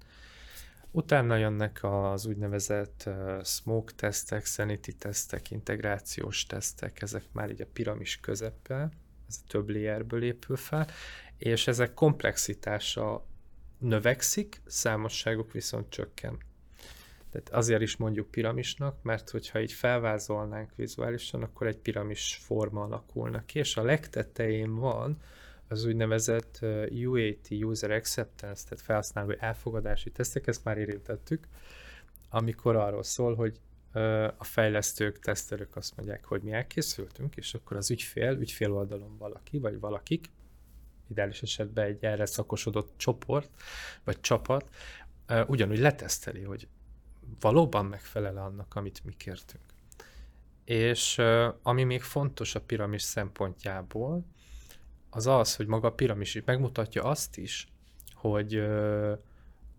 [0.91, 3.09] Utána jönnek az úgynevezett
[3.45, 8.91] smoke tesztek, sanity tesztek, integrációs tesztek, ezek már így a piramis közepe,
[9.29, 10.87] ez a több layerből épül fel,
[11.37, 13.27] és ezek komplexitása
[13.79, 16.39] növekszik, számosságuk viszont csökken.
[17.31, 23.45] Tehát azért is mondjuk piramisnak, mert hogyha így felvázolnánk vizuálisan, akkor egy piramis forma alakulna
[23.45, 25.17] ki, és a legtetején van
[25.69, 26.59] az úgynevezett
[26.91, 31.49] UAT, User Acceptance, tehát felhasználó elfogadási tesztek, ezt már érintettük,
[32.31, 33.61] amikor arról szól, hogy
[34.37, 39.59] a fejlesztők, tesztelők azt mondják, hogy mi elkészültünk, és akkor az ügyfél, ügyfél oldalon valaki,
[39.59, 40.31] vagy valakik,
[41.11, 43.51] ideális esetben egy erre szakosodott csoport,
[44.05, 44.69] vagy csapat,
[45.47, 46.69] ugyanúgy leteszteli, hogy
[47.41, 49.65] valóban megfelel annak, amit mi kértünk.
[50.65, 51.19] És
[51.63, 54.25] ami még fontos a piramis szempontjából,
[55.11, 57.69] az az, hogy maga a piramis is megmutatja azt is,
[58.15, 58.69] hogy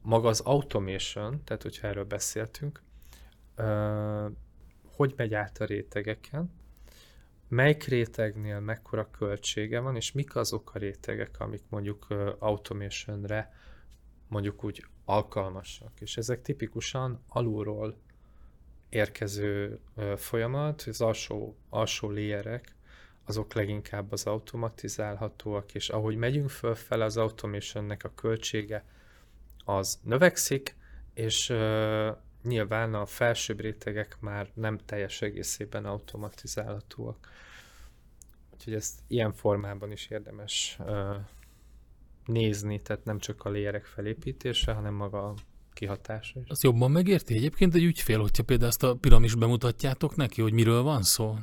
[0.01, 2.81] maga az automation, tehát hogyha erről beszéltünk,
[4.95, 6.51] hogy megy át a rétegeken,
[7.47, 12.07] melyik rétegnél mekkora költsége van, és mik azok a rétegek, amik mondjuk
[12.39, 13.53] automationre
[14.27, 15.91] mondjuk úgy alkalmasak.
[15.99, 17.97] És ezek tipikusan alulról
[18.89, 19.79] érkező
[20.15, 22.75] folyamat, az alsó, alsó layerek,
[23.25, 28.85] azok leginkább az automatizálhatóak, és ahogy megyünk fölfele, az automationnek a költsége
[29.65, 30.75] az növekszik,
[31.13, 31.53] és
[32.43, 37.27] nyilván a felsőbb rétegek már nem teljes egészében automatizálhatóak.
[38.53, 41.15] Úgyhogy ezt ilyen formában is érdemes uh,
[42.29, 45.33] nézni, tehát nem csak a léjerek felépítése, hanem maga a
[45.73, 46.39] kihatása.
[46.47, 50.81] Azt jobban megérti egyébként egy ügyfél, hogyha például ezt a piramis bemutatjátok neki, hogy miről
[50.81, 51.35] van szó?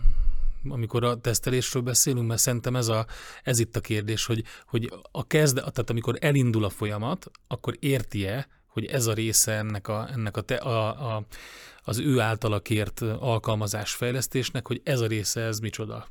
[0.68, 3.06] amikor a tesztelésről beszélünk, mert szerintem ez, a,
[3.42, 8.48] ez itt a kérdés, hogy, hogy a kezde, tehát amikor elindul a folyamat, akkor érti-e,
[8.66, 11.26] hogy ez a része ennek, a, ennek a, te, a, a,
[11.82, 16.06] az ő általa kért alkalmazásfejlesztésnek, hogy ez a része ez micsoda.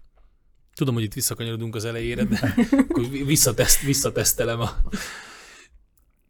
[0.75, 2.55] Tudom, hogy itt visszakanyarodunk az elejére, de
[2.87, 4.69] akkor visszateszt, visszatesztelem a,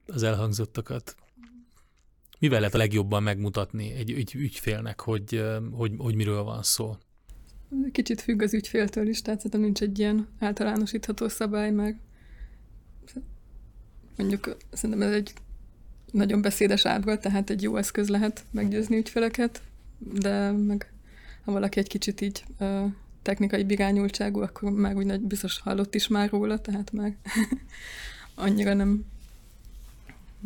[0.08, 1.16] az elhangzottakat.
[2.40, 6.98] Mivel lehet a legjobban megmutatni egy ügy, ügyfélnek, hogy, hogy, hogy miről van szó?
[7.92, 12.00] Kicsit függ az ügyféltől is, tehát szerintem nincs egy ilyen általánosítható szabály, meg
[14.18, 15.34] mondjuk szerintem ez egy
[16.12, 19.62] nagyon beszédes ábra, tehát egy jó eszköz lehet meggyőzni ügyfeleket,
[19.98, 20.94] de meg
[21.46, 22.44] ha valaki egy kicsit így
[23.26, 27.16] technikai bigányultságú, akkor már úgy biztos hallott is már róla, tehát már
[28.46, 29.06] annyira nem,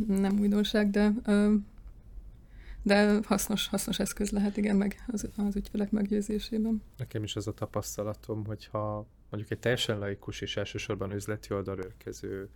[0.08, 1.14] nem újdonság, de,
[2.82, 6.82] de hasznos, hasznos eszköz lehet, igen, meg az, az ügyfelek meggyőzésében.
[6.98, 12.50] Nekem is az a tapasztalatom, hogyha mondjuk egy teljesen laikus és elsősorban üzleti oldalról érkező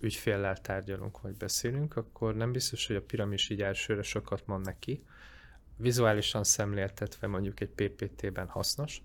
[0.00, 5.02] ügyféllel tárgyalunk, vagy beszélünk, akkor nem biztos, hogy a piramis így elsőre sokat mond neki,
[5.76, 9.02] vizuálisan szemléltetve mondjuk egy PPT-ben hasznos.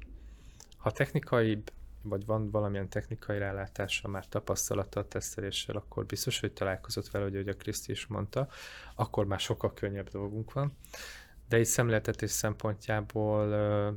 [0.77, 1.63] Ha technikai,
[2.01, 7.47] vagy van valamilyen technikai rálátása, már tapasztalata a teszteléssel, akkor biztos, hogy találkozott vele, hogy
[7.47, 8.47] a Kriszti is mondta,
[8.95, 10.77] akkor már sokkal könnyebb dolgunk van.
[11.49, 13.91] De egy szemléltetés szempontjából ö,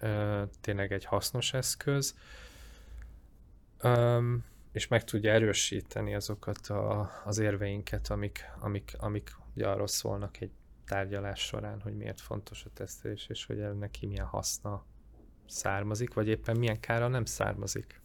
[0.00, 2.14] ö, tényleg egy hasznos eszköz,
[3.78, 4.34] ö,
[4.72, 10.50] és meg tudja erősíteni azokat a, az érveinket, amik, amik, amik ugye arról szólnak egy
[10.84, 14.84] tárgyalás során, hogy miért fontos a tesztelés, és hogy ennek ki milyen haszna
[15.46, 18.02] származik, vagy éppen milyen kára nem származik.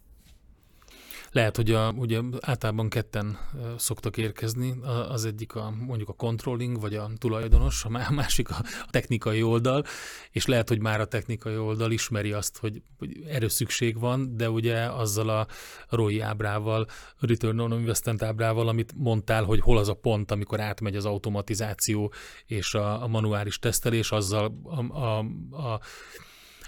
[1.32, 3.38] Lehet, hogy a, ugye általában ketten
[3.78, 4.74] szoktak érkezni,
[5.10, 9.84] az egyik a, mondjuk a controlling, vagy a tulajdonos, a másik a, technikai oldal,
[10.32, 14.50] és lehet, hogy már a technikai oldal ismeri azt, hogy, hogy erre szükség van, de
[14.50, 15.48] ugye azzal a
[15.90, 16.88] ROI ábrával,
[17.20, 22.14] Return on Investment ábrával, amit mondtál, hogy hol az a pont, amikor átmegy az automatizáció
[22.46, 25.18] és a, a manuális tesztelés, azzal a, a,
[25.52, 25.80] a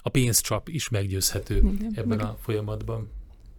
[0.03, 3.09] a pénzcsap is meggyőzhető Igen, ebben meg, a folyamatban.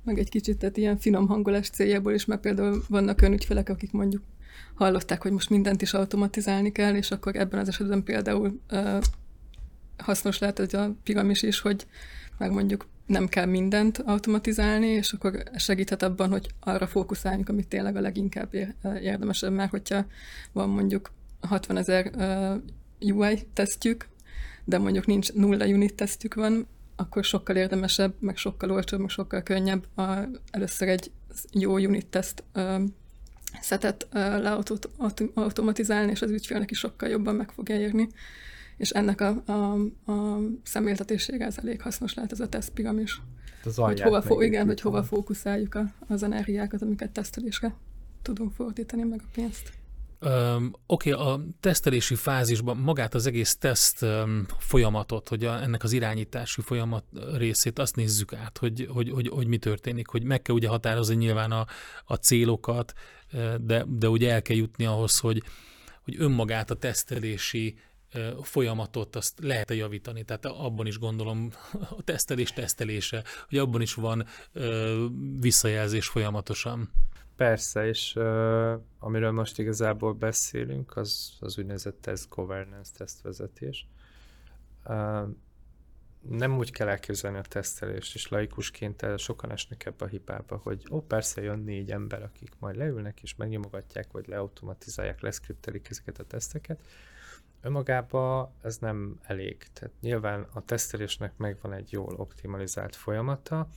[0.05, 3.93] Meg egy kicsit, tehát ilyen finom hangolás céljából is, mert például vannak olyan ügyfelek, akik
[3.93, 4.23] mondjuk
[4.75, 9.03] hallották, hogy most mindent is automatizálni kell, és akkor ebben az esetben például uh,
[9.97, 11.87] hasznos lehet ez a piramis is, hogy
[12.39, 17.97] meg mondjuk nem kell mindent automatizálni, és akkor segíthet abban, hogy arra fókuszáljunk, amit tényleg
[17.97, 18.55] a leginkább
[19.01, 20.05] érdemesebb, mert hogyha
[20.53, 22.11] van mondjuk 60 ezer
[23.01, 24.09] UI tesztjük,
[24.65, 26.67] de mondjuk nincs nulla unit tesztjük van,
[27.03, 31.11] akkor sokkal érdemesebb, meg sokkal olcsóbb, meg sokkal könnyebb a, először egy
[31.53, 32.45] jó unit teszt
[33.61, 38.09] szetet leautomatizálni, és az ügyfélnek is sokkal jobban meg fogja érni.
[38.77, 39.73] És ennek a, a,
[40.13, 43.21] a szemléltetésére ez elég hasznos lehet ez a tesztpiramis.
[43.65, 47.75] Az hogy hova, fo- igen, hogy hova fókuszáljuk a, az energiákat, amiket tesztelésre
[48.23, 49.73] tudunk fordítani, meg a pénzt.
[50.87, 54.07] Oké, okay, a tesztelési fázisban magát az egész teszt
[54.59, 57.05] folyamatot, hogy a, ennek az irányítási folyamat
[57.35, 61.15] részét azt nézzük át, hogy, hogy, hogy, hogy mi történik, hogy meg kell ugye határozni
[61.15, 61.67] nyilván a,
[62.05, 62.93] a célokat,
[63.61, 65.43] de, de ugye el kell jutni ahhoz, hogy,
[66.05, 67.77] hogy önmagát a tesztelési
[68.43, 70.25] folyamatot azt lehet-e javítani.
[70.25, 71.51] Tehát abban is gondolom
[71.99, 74.27] a tesztelés tesztelése, hogy abban is van
[75.41, 76.91] visszajelzés folyamatosan.
[77.43, 83.89] Persze, és uh, amiről most igazából beszélünk, az az úgynevezett test governance, tesztvezetés.
[84.85, 85.29] Uh,
[86.21, 90.87] nem úgy kell elképzelni a tesztelést, és laikusként el sokan esnek ebbe a hibába, hogy
[90.91, 96.25] ó, persze jön négy ember, akik majd leülnek, és megnyomogatják, vagy leautomatizálják, leszkriptelik ezeket a
[96.25, 96.87] teszteket.
[97.61, 99.67] Önmagában ez nem elég.
[99.73, 103.69] Tehát nyilván a tesztelésnek megvan egy jól optimalizált folyamata,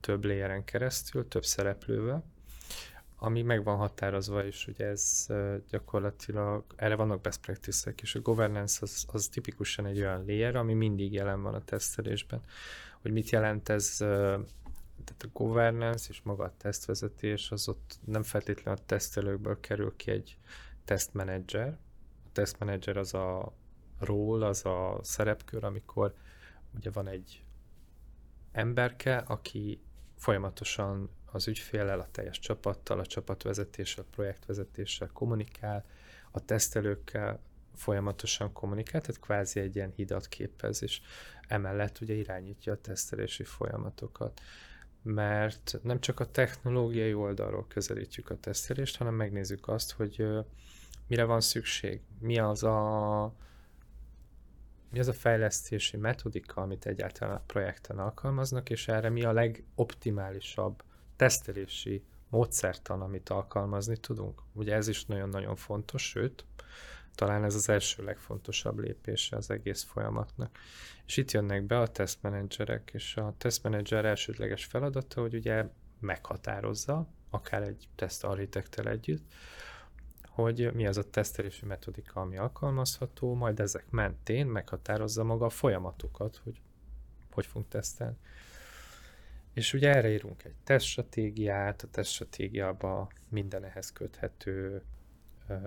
[0.00, 2.24] több layeren keresztül, több szereplővel,
[3.22, 5.26] ami meg van határozva, és ugye ez
[5.68, 10.74] gyakorlatilag, erre vannak best practices és a governance az, az tipikusan egy olyan layer, ami
[10.74, 12.40] mindig jelen van a tesztelésben.
[13.00, 18.80] Hogy mit jelent ez, tehát a governance és maga a tesztvezetés, az ott nem feltétlenül
[18.80, 20.36] a tesztelőkből kerül ki egy
[20.84, 21.78] tesztmenedzser.
[22.24, 23.52] A tesztmenedzser az a
[23.98, 26.14] role, az a szerepkör, amikor
[26.74, 27.44] ugye van egy
[28.52, 29.80] emberke, aki
[30.16, 35.84] folyamatosan az ügyféllel, a teljes csapattal, a csapatvezetéssel, a projektvezetéssel kommunikál,
[36.30, 37.40] a tesztelőkkel
[37.74, 41.00] folyamatosan kommunikál, tehát kvázi egy ilyen hidat képez, és
[41.48, 44.40] emellett ugye irányítja a tesztelési folyamatokat.
[45.02, 50.26] Mert nem csak a technológiai oldalról közelítjük a tesztelést, hanem megnézzük azt, hogy
[51.06, 53.34] mire van szükség, mi az a
[54.90, 60.82] mi az a fejlesztési metodika, amit egyáltalán a projekten alkalmaznak, és erre mi a legoptimálisabb
[61.20, 64.42] tesztelési módszertan, amit alkalmazni tudunk.
[64.52, 66.44] Ugye ez is nagyon-nagyon fontos, sőt,
[67.14, 70.58] talán ez az első legfontosabb lépése az egész folyamatnak.
[71.06, 77.62] És itt jönnek be a tesztmenedzserek, és a tesztmenedzser elsődleges feladata, hogy ugye meghatározza, akár
[77.62, 79.32] egy tesztarchitektel együtt,
[80.28, 86.40] hogy mi az a tesztelési metodika, ami alkalmazható, majd ezek mentén meghatározza maga a folyamatokat,
[86.44, 86.60] hogy
[87.30, 88.16] hogy fogunk tesztelni.
[89.52, 94.82] És ugye erre írunk egy tesztstratégiát, a tesztstratégiában minden ehhez köthető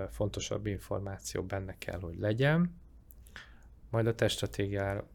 [0.10, 2.82] fontosabb információ benne kell, hogy legyen.
[3.89, 5.08] Majd a tesztstratégiára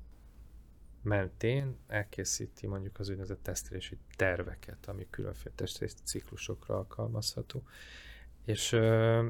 [1.03, 7.63] mentén elkészíti mondjuk az úgynevezett tesztelési terveket, ami különféle tesztelési ciklusokra alkalmazható.
[8.45, 9.29] És ö,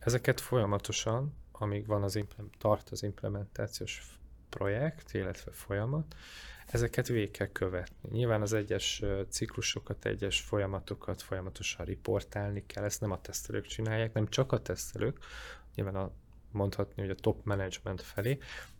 [0.00, 2.24] ezeket folyamatosan, amíg van az
[2.58, 6.14] tart az implementációs projekt, illetve folyamat,
[6.70, 8.08] ezeket végig kell követni.
[8.10, 14.28] Nyilván az egyes ciklusokat, egyes folyamatokat folyamatosan riportálni kell, ezt nem a tesztelők csinálják, nem
[14.28, 15.18] csak a tesztelők,
[15.74, 16.10] nyilván a,
[16.50, 18.38] mondhatni, hogy a top management felé,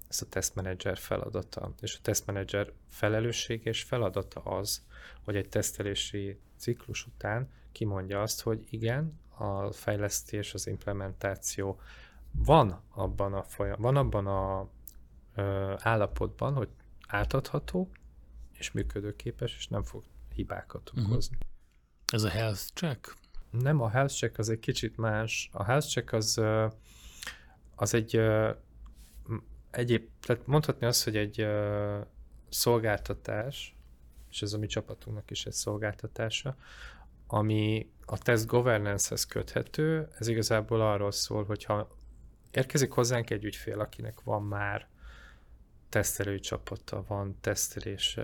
[0.08, 1.72] ez a tesztmenedzser feladata.
[1.80, 4.82] És a tesztmenedzser felelőssége és feladata az,
[5.24, 11.80] hogy egy tesztelési ciklus után kimondja azt, hogy igen, a fejlesztés, az implementáció
[12.30, 14.68] van abban a folyam, van abban a
[15.34, 16.68] ö, állapotban, hogy
[17.08, 17.90] átadható,
[18.52, 21.04] és működőképes, és nem fog hibákat mhm.
[21.04, 21.36] okozni.
[21.36, 21.50] Uh-huh.
[22.12, 23.16] Ez a health check?
[23.50, 25.48] Nem, a health check az egy kicsit más.
[25.52, 26.40] A health check az,
[27.74, 28.20] az egy
[29.70, 31.46] egyéb, tehát mondhatni azt, hogy egy
[32.48, 33.76] szolgáltatás,
[34.30, 36.56] és ez a mi csapatunknak is egy szolgáltatása,
[37.26, 41.96] ami a test governance-hez köthető, ez igazából arról szól, hogyha
[42.50, 44.88] érkezik hozzánk egy ügyfél, akinek van már
[45.88, 48.18] tesztelői csapata van, tesztelés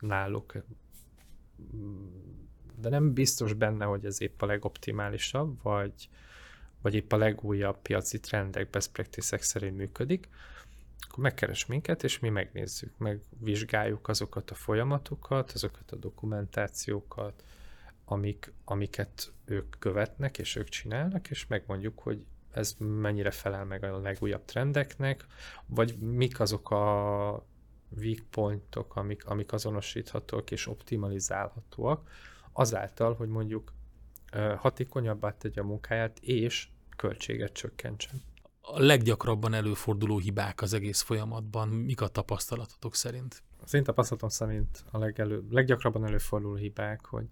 [0.00, 0.56] náluk,
[2.78, 6.08] de nem biztos benne, hogy ez épp a legoptimálisabb, vagy,
[6.82, 10.28] vagy épp a legújabb piaci trendek, best practices szerint működik,
[11.08, 17.44] akkor megkeres minket, és mi megnézzük, megvizsgáljuk azokat a folyamatokat, azokat a dokumentációkat,
[18.04, 22.24] amik, amiket ők követnek, és ők csinálnak, és megmondjuk, hogy
[22.56, 25.26] ez mennyire felel meg a legújabb trendeknek,
[25.66, 27.46] vagy mik azok a
[27.96, 32.10] weak pointok, amik, amik azonosíthatók és optimalizálhatóak,
[32.52, 33.72] azáltal, hogy mondjuk
[34.56, 38.22] hatékonyabbá tegye a munkáját, és költséget csökkentsen.
[38.60, 43.42] A leggyakrabban előforduló hibák az egész folyamatban, mik a tapasztalatotok szerint?
[43.62, 47.26] Az én tapasztalatom szerint a legelő, leggyakrabban előforduló hibák, hogy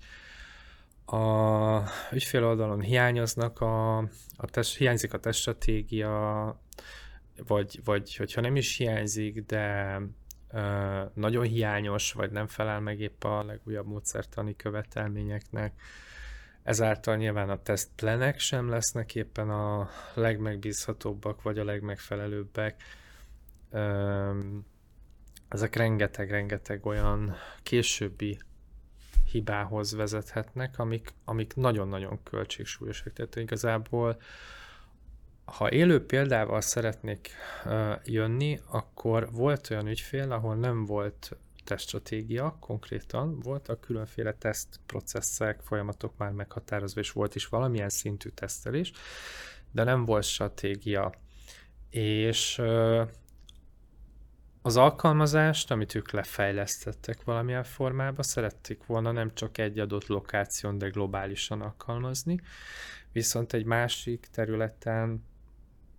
[1.06, 1.82] a
[2.12, 3.98] ügyfél oldalon hiányoznak a,
[4.36, 6.60] a test, hiányzik a teststratégia,
[7.46, 9.98] vagy, vagy hogyha nem is hiányzik, de
[10.52, 15.80] ö, nagyon hiányos, vagy nem felel meg épp a legújabb módszertani követelményeknek,
[16.62, 22.82] ezáltal nyilván a tesztplenek sem lesznek éppen a legmegbízhatóbbak, vagy a legmegfelelőbbek.
[23.70, 24.38] Ö,
[25.48, 28.38] ezek rengeteg-rengeteg olyan későbbi
[29.34, 33.12] hibához vezethetnek, amik, amik nagyon-nagyon költségsúlyosak.
[33.12, 34.20] Tehát igazából,
[35.44, 37.30] ha élő példával szeretnék
[37.64, 46.16] uh, jönni, akkor volt olyan ügyfél, ahol nem volt tesztstratégia konkrétan, voltak különféle tesztprocesszek, folyamatok
[46.16, 48.92] már meghatározva, és volt is valamilyen szintű tesztelés,
[49.70, 51.12] de nem volt stratégia.
[51.90, 53.08] És uh,
[54.66, 60.88] az alkalmazást, amit ők lefejlesztettek valamilyen formába, szerették volna nem csak egy adott lokáción, de
[60.88, 62.40] globálisan alkalmazni,
[63.12, 65.24] viszont egy másik területen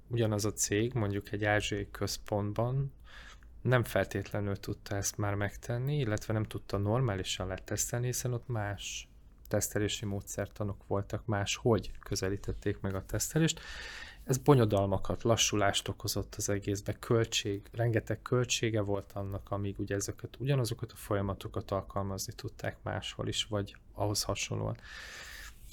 [0.08, 2.94] ugyanaz a cég, mondjuk egy ázsiai központban
[3.62, 9.10] nem feltétlenül tudta ezt már megtenni, illetve nem tudta normálisan letesztelni, hiszen ott más
[9.48, 13.60] tesztelési módszertanok voltak, más hogy közelítették meg a tesztelést,
[14.26, 20.92] ez bonyodalmakat, lassulást okozott az egészbe, költség, rengeteg költsége volt annak, amíg ugye ezeket, ugyanazokat
[20.92, 24.78] a folyamatokat alkalmazni tudták máshol is, vagy ahhoz hasonlóan.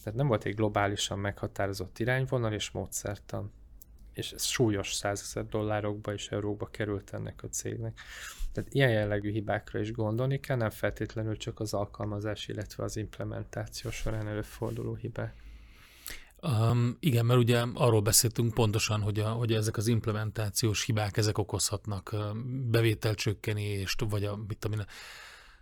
[0.02, 3.52] Tehát nem volt egy globálisan meghatározott irányvonal és módszertan.
[4.12, 8.00] És ez súlyos százezer dollárokba és euróba került ennek a cégnek.
[8.52, 13.90] Tehát ilyen jellegű hibákra is gondolni kell, nem feltétlenül csak az alkalmazás, illetve az implementáció
[13.90, 15.41] során előforduló hibák.
[16.44, 21.38] Um, igen, mert ugye arról beszéltünk pontosan, hogy, a, hogy ezek az implementációs hibák, ezek
[21.38, 22.16] okozhatnak
[22.70, 24.84] bevételcsökkenést, vagy a, mit tudom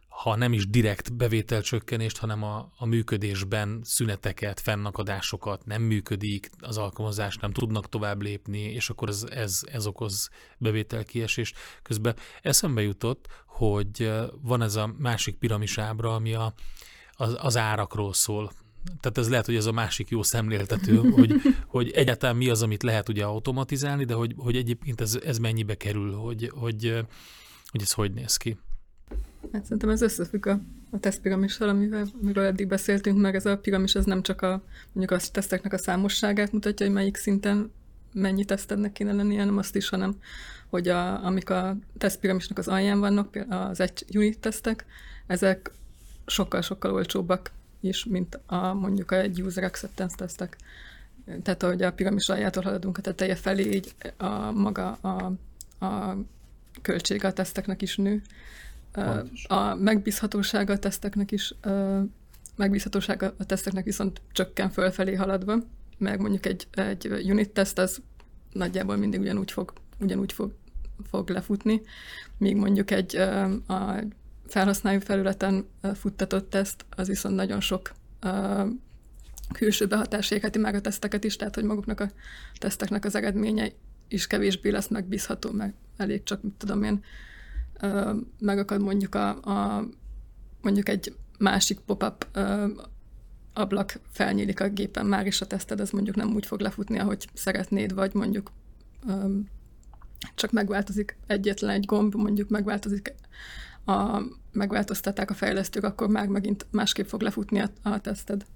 [0.09, 7.37] ha nem is direkt bevételcsökkenést, hanem a, a működésben szüneteket, fennakadásokat nem működik, az alkalmazás
[7.37, 11.57] nem tudnak tovább lépni, és akkor ez, ez, ez okoz bevételkiesést.
[11.83, 14.13] Közben eszembe jutott, hogy
[14.43, 16.55] van ez a másik piramisábra, ami a,
[17.13, 18.51] az, az árakról szól
[19.01, 21.35] tehát ez lehet, hogy ez a másik jó szemléltető, hogy,
[21.67, 25.75] hogy egyáltalán mi az, amit lehet ugye automatizálni, de hogy, hogy egyébként ez, ez mennyibe
[25.75, 27.05] kerül, hogy, hogy,
[27.71, 28.59] hogy ez hogy néz ki.
[29.53, 30.61] Hát szerintem ez összefügg a,
[30.91, 34.63] a tesztpiramissal, amivel, amiről eddig beszéltünk, meg ez a piramis az nem csak a,
[34.93, 37.73] mondjuk a teszteknek a számosságát mutatja, hogy melyik szinten
[38.13, 40.17] mennyi tesztednek kéne lenni, hanem azt is, hanem
[40.69, 44.85] hogy a, amik a tesztpiramisnak az alján vannak, az egy unit tesztek,
[45.27, 45.73] ezek
[46.27, 47.51] sokkal-sokkal olcsóbbak
[47.81, 50.57] is, mint a, mondjuk egy user acceptance tesztek.
[51.43, 55.33] Tehát, ahogy a piramis aljától haladunk a teteje felé, így a maga a,
[55.85, 56.17] a
[56.83, 58.23] költsége a teszteknek is nő.
[58.93, 59.45] Pontos.
[59.45, 61.55] A megbízhatósága a teszteknek is,
[62.57, 65.59] megbízhatósága a teszteknek viszont csökken fölfelé haladva,
[65.99, 68.01] meg mondjuk egy, egy unit teszt, az
[68.53, 70.53] nagyjából mindig ugyanúgy fog, ugyanúgy fog,
[71.09, 71.81] fog lefutni,
[72.37, 73.17] míg mondjuk egy
[73.67, 74.03] a
[74.51, 77.93] felhasználó felületen futtatott teszt, az viszont nagyon sok
[79.53, 82.11] külső behatás égheti meg a teszteket is, tehát hogy maguknak a
[82.59, 83.69] teszteknek az eredménye
[84.09, 87.05] is kevésbé lesz megbízható, meg elég csak, mit tudom én,
[88.39, 89.85] megakad mondjuk a, a
[90.63, 92.39] mondjuk egy másik pop-up
[93.53, 97.29] ablak felnyílik a gépen már, is a teszted ez mondjuk nem úgy fog lefutni, ahogy
[97.35, 98.51] szeretnéd, vagy mondjuk
[100.35, 103.15] csak megváltozik egyetlen egy gomb, mondjuk megváltozik
[103.91, 104.23] a,
[104.53, 108.47] megváltoztatták a fejlesztők, akkor már megint másképp fog lefutni a, a teszted.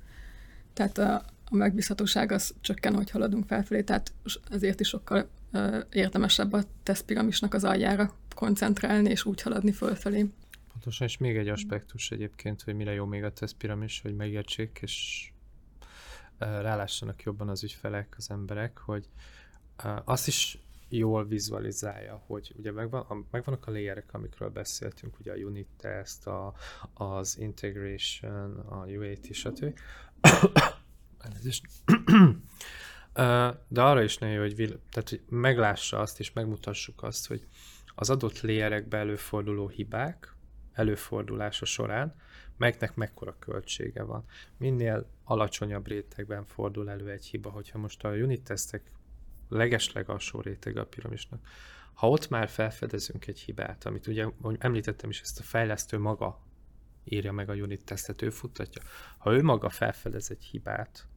[0.73, 4.13] Tehát a, a megbízhatóság az csökken, hogy haladunk felfelé, tehát
[4.51, 10.31] ezért is sokkal uh, érdemesebb a tesztpiramisnak az aljára koncentrálni, és úgy haladni fölfelé.
[10.73, 15.29] Pontosan, és még egy aspektus egyébként, hogy mire jó még a tesztpiramis, hogy megértsék, és
[16.41, 19.09] uh, rálássanak jobban az ügyfelek, az emberek, hogy
[20.05, 20.59] azt is
[20.97, 26.55] jól vizualizálja, hogy ugye megvan, megvannak a layerek, amikről beszéltünk, ugye a unit test, a,
[26.95, 29.79] az integration, a UAT, stb.
[33.69, 37.47] De arra is nagyon jó, hogy, tehát, hogy meglássa azt, és megmutassuk azt, hogy
[37.95, 40.35] az adott layerekbe előforduló hibák
[40.73, 42.15] előfordulása során
[42.57, 44.25] melynek mekkora költsége van.
[44.57, 48.91] Minél alacsonyabb rétegben fordul elő egy hiba, hogyha most a unit tesztek
[49.49, 51.47] legesleg alsó réteg a piramisnak.
[51.95, 54.27] Ha ott már felfedezünk egy hibát, amit ugye
[54.59, 56.41] említettem is, ezt a fejlesztő maga
[57.05, 58.83] írja meg a unit tesztet, ő futtatja.
[59.19, 61.09] Ha ő maga felfedez egy hibát,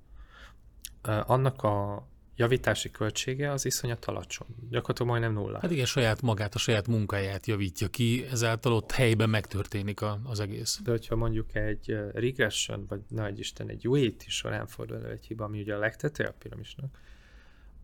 [1.02, 4.48] annak a javítási költsége az iszonyat alacsony.
[4.70, 5.60] Gyakorlatilag majdnem nulla.
[5.60, 10.40] Hát igen, saját magát, a saját munkáját javítja ki, ezáltal ott helyben megtörténik a, az
[10.40, 10.80] egész.
[10.84, 15.26] De hogyha mondjuk egy regression, vagy nagy Isten, egy UAT is során fordul elő egy
[15.26, 17.00] hiba, ami ugye a legteteje a piramisnak,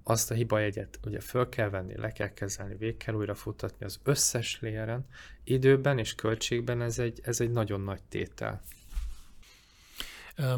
[0.03, 3.85] azt a hiba jegyet ugye föl kell venni, le kell kezelni, végig kell újra futatni
[3.85, 5.05] az összes léren,
[5.43, 8.61] időben és költségben ez egy, ez egy nagyon nagy tétel.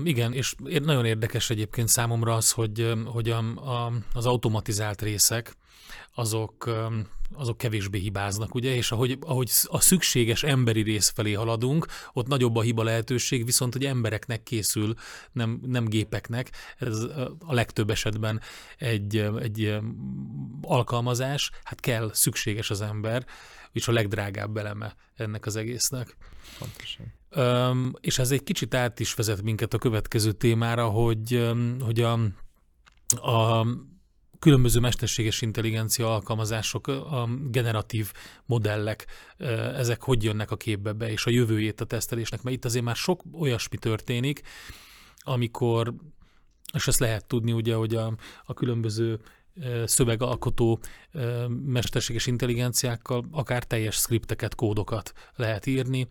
[0.04, 5.56] Igen, és nagyon érdekes egyébként számomra az, hogy, hogy a, a, az automatizált részek,
[6.14, 6.70] azok,
[7.34, 12.56] azok kevésbé hibáznak, ugye, és ahogy, ahogy a szükséges emberi rész felé haladunk, ott nagyobb
[12.56, 14.94] a hiba lehetőség, viszont hogy embereknek készül,
[15.32, 17.04] nem, nem gépeknek, ez
[17.40, 18.42] a legtöbb esetben
[18.78, 19.78] egy, egy
[20.62, 23.26] alkalmazás, hát kell, szükséges az ember,
[23.72, 26.18] és a legdrágább eleme ennek az egésznek.
[26.60, 27.14] Pontosan.
[27.36, 32.20] Um, és ez egy kicsit át is vezet minket a következő témára, hogy, hogy a,
[33.22, 33.66] a
[34.40, 38.12] különböző mesterséges intelligencia alkalmazások, a generatív
[38.46, 39.06] modellek,
[39.76, 42.96] ezek hogy jönnek a képbe be, és a jövőjét a tesztelésnek, mert itt azért már
[42.96, 44.42] sok olyasmi történik,
[45.20, 45.94] amikor,
[46.74, 49.20] és ezt lehet tudni ugye, hogy a, a különböző
[49.86, 50.80] szövegalkotó
[51.66, 56.08] mesterséges intelligenciákkal akár teljes skripteket, kódokat lehet írni,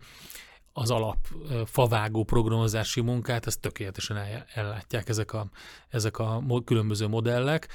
[0.77, 1.27] az alap
[1.65, 4.17] favágó programozási munkát, ezt tökéletesen
[4.53, 5.49] ellátják ezek a,
[5.89, 7.67] ezek a különböző modellek.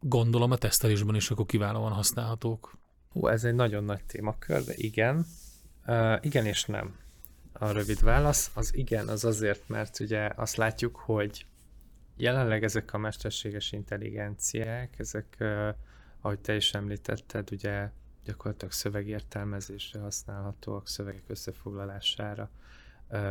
[0.00, 2.78] Gondolom a tesztelésben is akkor kiválóan használhatók.
[3.12, 5.26] Hú, ez egy nagyon nagy témakör, de igen.
[5.86, 6.96] Uh, igen és nem.
[7.52, 11.46] A rövid válasz az igen, az azért, mert ugye azt látjuk, hogy
[12.16, 15.68] jelenleg ezek a mesterséges intelligenciák, ezek, uh,
[16.20, 17.90] ahogy te is említetted, ugye
[18.24, 22.50] gyakorlatilag szövegértelmezésre használhatóak, szövegek összefoglalására,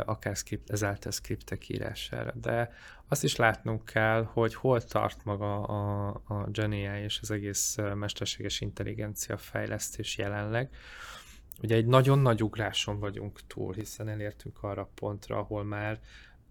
[0.05, 2.31] akár script, ezáltal skriptek írására.
[2.35, 2.71] De
[3.07, 8.61] azt is látnunk kell, hogy hol tart maga a, a GenAI és az egész mesterséges
[8.61, 10.69] intelligencia fejlesztés jelenleg.
[11.61, 15.99] Ugye egy nagyon nagy ugráson vagyunk túl, hiszen elértünk arra pontra, ahol már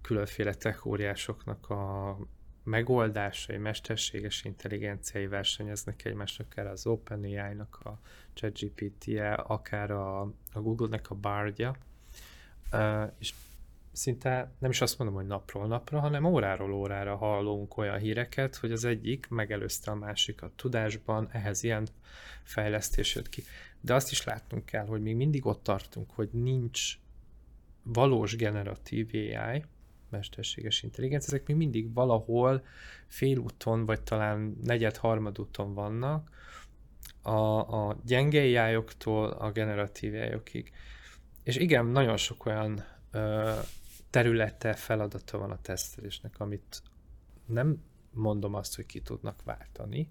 [0.01, 2.16] különféle techóriásoknak a
[2.63, 7.99] megoldásai, mesterséges intelligenciai versenyeznek egymásnak, akár az OpenAI-nak a
[8.33, 10.21] ChatGPT-je, akár a,
[10.53, 11.77] a Google-nek a Bardja,
[12.73, 13.35] uh, és
[13.93, 18.73] szinte nem is azt mondom, hogy napról napra, hanem óráról órára hallunk olyan híreket, hogy
[18.73, 21.87] az egyik megelőzte a másikat tudásban, ehhez ilyen
[22.43, 23.43] fejlesztés jött ki.
[23.81, 26.99] De azt is látnunk kell, hogy még mindig ott tartunk, hogy nincs
[27.83, 29.65] valós generatív AI,
[30.13, 32.65] mesterséges intelligencia, ezek még mindig valahol
[33.07, 36.31] félúton, vagy talán negyed-harmad úton vannak,
[37.23, 38.75] a, a gyenge ai
[39.39, 40.65] a generatív ai
[41.43, 43.53] És igen, nagyon sok olyan ö,
[44.11, 46.83] területe, feladata van a tesztelésnek, amit
[47.47, 50.09] nem mondom azt, hogy ki tudnak váltani,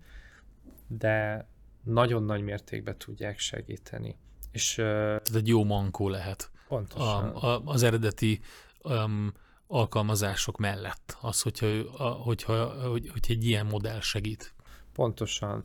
[0.88, 1.48] de
[1.84, 4.16] nagyon nagy mértékben tudják segíteni.
[4.52, 6.52] És, Ez egy jó mankó lehet.
[6.68, 7.30] Pontosan.
[7.30, 8.40] A, a, az eredeti
[8.84, 9.34] um,
[9.72, 11.68] alkalmazások mellett, az, hogyha,
[12.12, 14.54] hogyha, hogy, hogy egy ilyen modell segít.
[14.94, 15.64] Pontosan.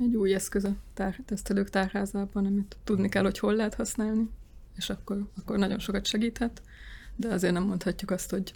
[0.00, 4.28] Egy új eszköz a tár- tesztelők tárházában, amit tudni kell, hogy hol lehet használni,
[4.76, 6.62] és akkor, akkor nagyon sokat segíthet,
[7.16, 8.52] de azért nem mondhatjuk azt, hogy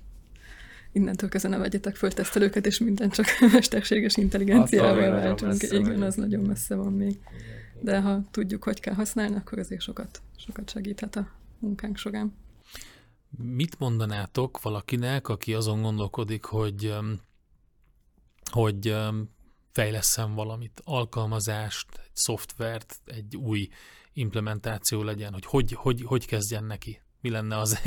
[0.92, 5.62] innentől kezdve ne vegyetek föl tesztelőket, és minden csak mesterséges intelligenciával váltsunk.
[5.62, 7.18] Igen, az nagyon messze van még.
[7.80, 12.32] De ha tudjuk, hogy kell használni, akkor azért sokat, sokat segíthet a munkánk során.
[13.38, 16.94] Mit mondanátok valakinek, aki azon gondolkodik, hogy,
[18.50, 18.96] hogy
[19.72, 23.68] fejleszem valamit, alkalmazást, egy szoftvert, egy új
[24.12, 27.00] implementáció legyen, hogy hogy, hogy, hogy kezdjen neki?
[27.20, 27.80] Mi lenne az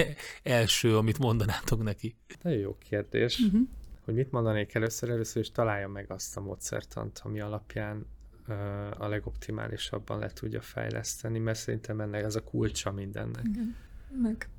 [0.44, 2.16] első, amit mondanátok neki?
[2.42, 3.40] Nagyon jó kérdés.
[3.40, 3.62] Uh-huh.
[4.06, 5.10] Hogy mit mondanék először?
[5.10, 8.06] Először is találja meg azt a módszertant, ami alapján
[8.48, 8.56] uh,
[8.98, 13.46] a legoptimálisabban le tudja fejleszteni, mert szerintem ennek ez a kulcsa mindennek.
[13.46, 13.76] Igen.
[14.22, 14.50] Meg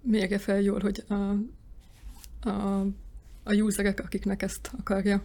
[0.00, 1.14] mérje fel jól, hogy a,
[2.48, 2.80] a,
[3.42, 5.22] a userek, akiknek ezt akarja,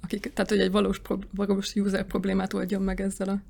[0.00, 3.40] akik, tehát hogy egy valós, valós user problémát oldjon meg ezzel a,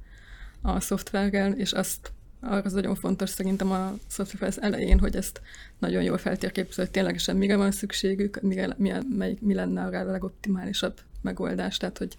[0.70, 5.40] a szoftverrel, és azt arra az nagyon fontos szerintem a szoftver az elején, hogy ezt
[5.78, 10.10] nagyon jól feltérképzel, hogy ténylegesen mire van szükségük, mire, mi, melyik, mi lenne arra a
[10.10, 11.76] legoptimálisabb megoldás.
[11.76, 12.16] Tehát, hogy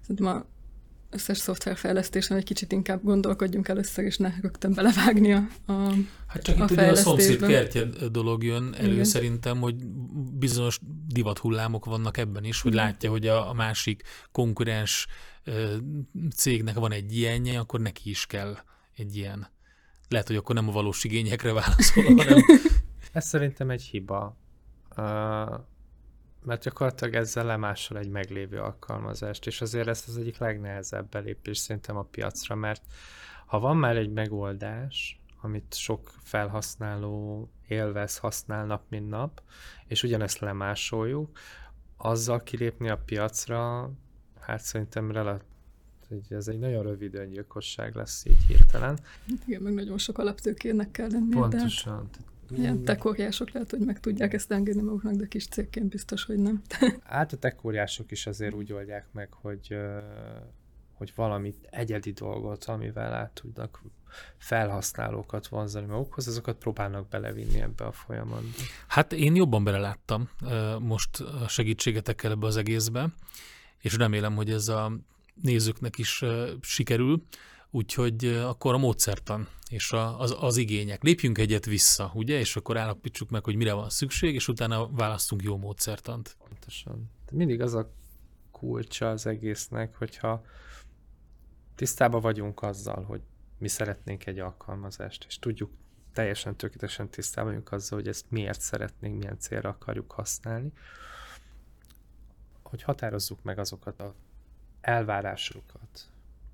[0.00, 0.44] szerintem a
[1.10, 5.72] összes szoftverfejlesztésen egy kicsit inkább gondolkodjunk először, és ne rögtön belevágni a, a
[6.26, 9.04] Hát csak a itt ugye a szomszéd kertje dolog jön elő Igen.
[9.04, 9.74] szerintem, hogy
[10.38, 12.84] bizonyos divathullámok vannak ebben is, hogy Igen.
[12.84, 14.02] látja, hogy a, a másik
[14.32, 15.06] konkurens
[15.44, 15.76] ö,
[16.36, 18.56] cégnek van egy ilyenje, akkor neki is kell
[18.96, 19.48] egy ilyen.
[20.08, 22.44] Lehet, hogy akkor nem a valós igényekre válaszol, hanem
[23.12, 24.36] Ez szerintem egy hiba,
[24.96, 25.04] uh,
[26.44, 31.96] mert gyakorlatilag ezzel lemásol egy meglévő alkalmazást, és azért ez az egyik legnehezebb belépés szerintem
[31.96, 32.82] a piacra, mert
[33.46, 39.42] ha van már egy megoldás, amit sok felhasználó élvez, használ nap, mint nap,
[39.86, 41.38] és ugyanezt lemásoljuk,
[41.96, 43.90] azzal kilépni a piacra,
[44.40, 45.48] hát szerintem relatív
[46.28, 48.98] ez egy nagyon rövid öngyilkosság lesz így hirtelen.
[49.46, 51.66] Igen, meg nagyon sok alaptőkének kell lennie, de
[52.56, 56.62] Ilyen tekóriások lehet, hogy meg tudják ezt engedni maguknak, de kis cégként biztos, hogy nem.
[57.04, 59.76] Hát a tekóriások is azért úgy oldják meg, hogy,
[60.92, 63.82] hogy valami egyedi dolgot, amivel át tudnak
[64.36, 68.62] felhasználókat vonzani magukhoz, azokat próbálnak belevinni ebbe a folyamatba.
[68.86, 70.28] Hát én jobban beleláttam
[70.78, 73.08] most a segítségetekkel ebbe az egészbe,
[73.80, 74.92] és remélem, hogy ez a
[75.42, 76.24] nézőknek is
[76.60, 77.22] sikerül,
[77.70, 81.02] úgyhogy akkor a módszertan és az, az igények.
[81.02, 85.42] Lépjünk egyet vissza, ugye, és akkor állapítsuk meg, hogy mire van szükség, és utána választunk
[85.42, 86.36] jó módszertant.
[86.48, 87.10] Pontosan.
[87.26, 87.92] De mindig az a
[88.50, 90.44] kulcsa az egésznek, hogyha
[91.74, 93.20] tisztában vagyunk azzal, hogy
[93.58, 95.70] mi szeretnénk egy alkalmazást, és tudjuk
[96.12, 100.72] teljesen tökéletesen tisztában vagyunk azzal, hogy ezt miért szeretnénk, milyen célra akarjuk használni,
[102.62, 104.14] hogy határozzuk meg azokat a
[104.80, 106.10] elvárásokat,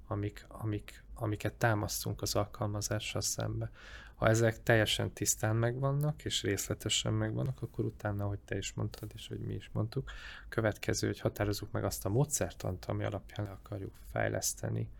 [0.07, 3.71] amik, amik, amiket támasztunk az alkalmazással szembe.
[4.15, 9.29] Ha ezek teljesen tisztán megvannak, és részletesen megvannak, akkor utána, hogy te is mondtad, és
[9.29, 10.11] hogy mi is mondtuk,
[10.49, 14.91] következő, hogy határozzuk meg azt a módszertant, ami alapján le akarjuk fejleszteni.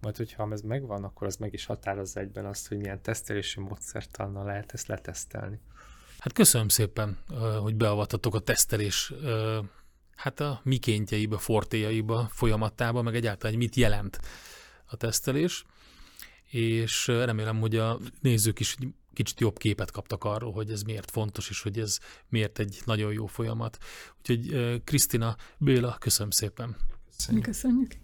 [0.00, 4.44] Majd, hogyha ez megvan, akkor az meg is határozza egyben azt, hogy milyen tesztelési módszertannal
[4.44, 5.60] lehet ezt letesztelni.
[6.18, 7.18] Hát köszönöm szépen,
[7.62, 9.12] hogy beavatatok a tesztelés
[10.16, 14.20] hát a mikéntjeibe, fortéjaiba, folyamatába, meg egyáltalán, hogy mit jelent
[14.94, 15.64] a tesztelés,
[16.50, 18.76] és remélem, hogy a nézők is
[19.12, 23.12] kicsit jobb képet kaptak arról, hogy ez miért fontos, és hogy ez miért egy nagyon
[23.12, 23.78] jó folyamat.
[24.18, 26.76] Úgyhogy Krisztina, Béla, köszönöm szépen.
[27.16, 27.44] Köszönjük.
[27.44, 28.03] Köszönjük.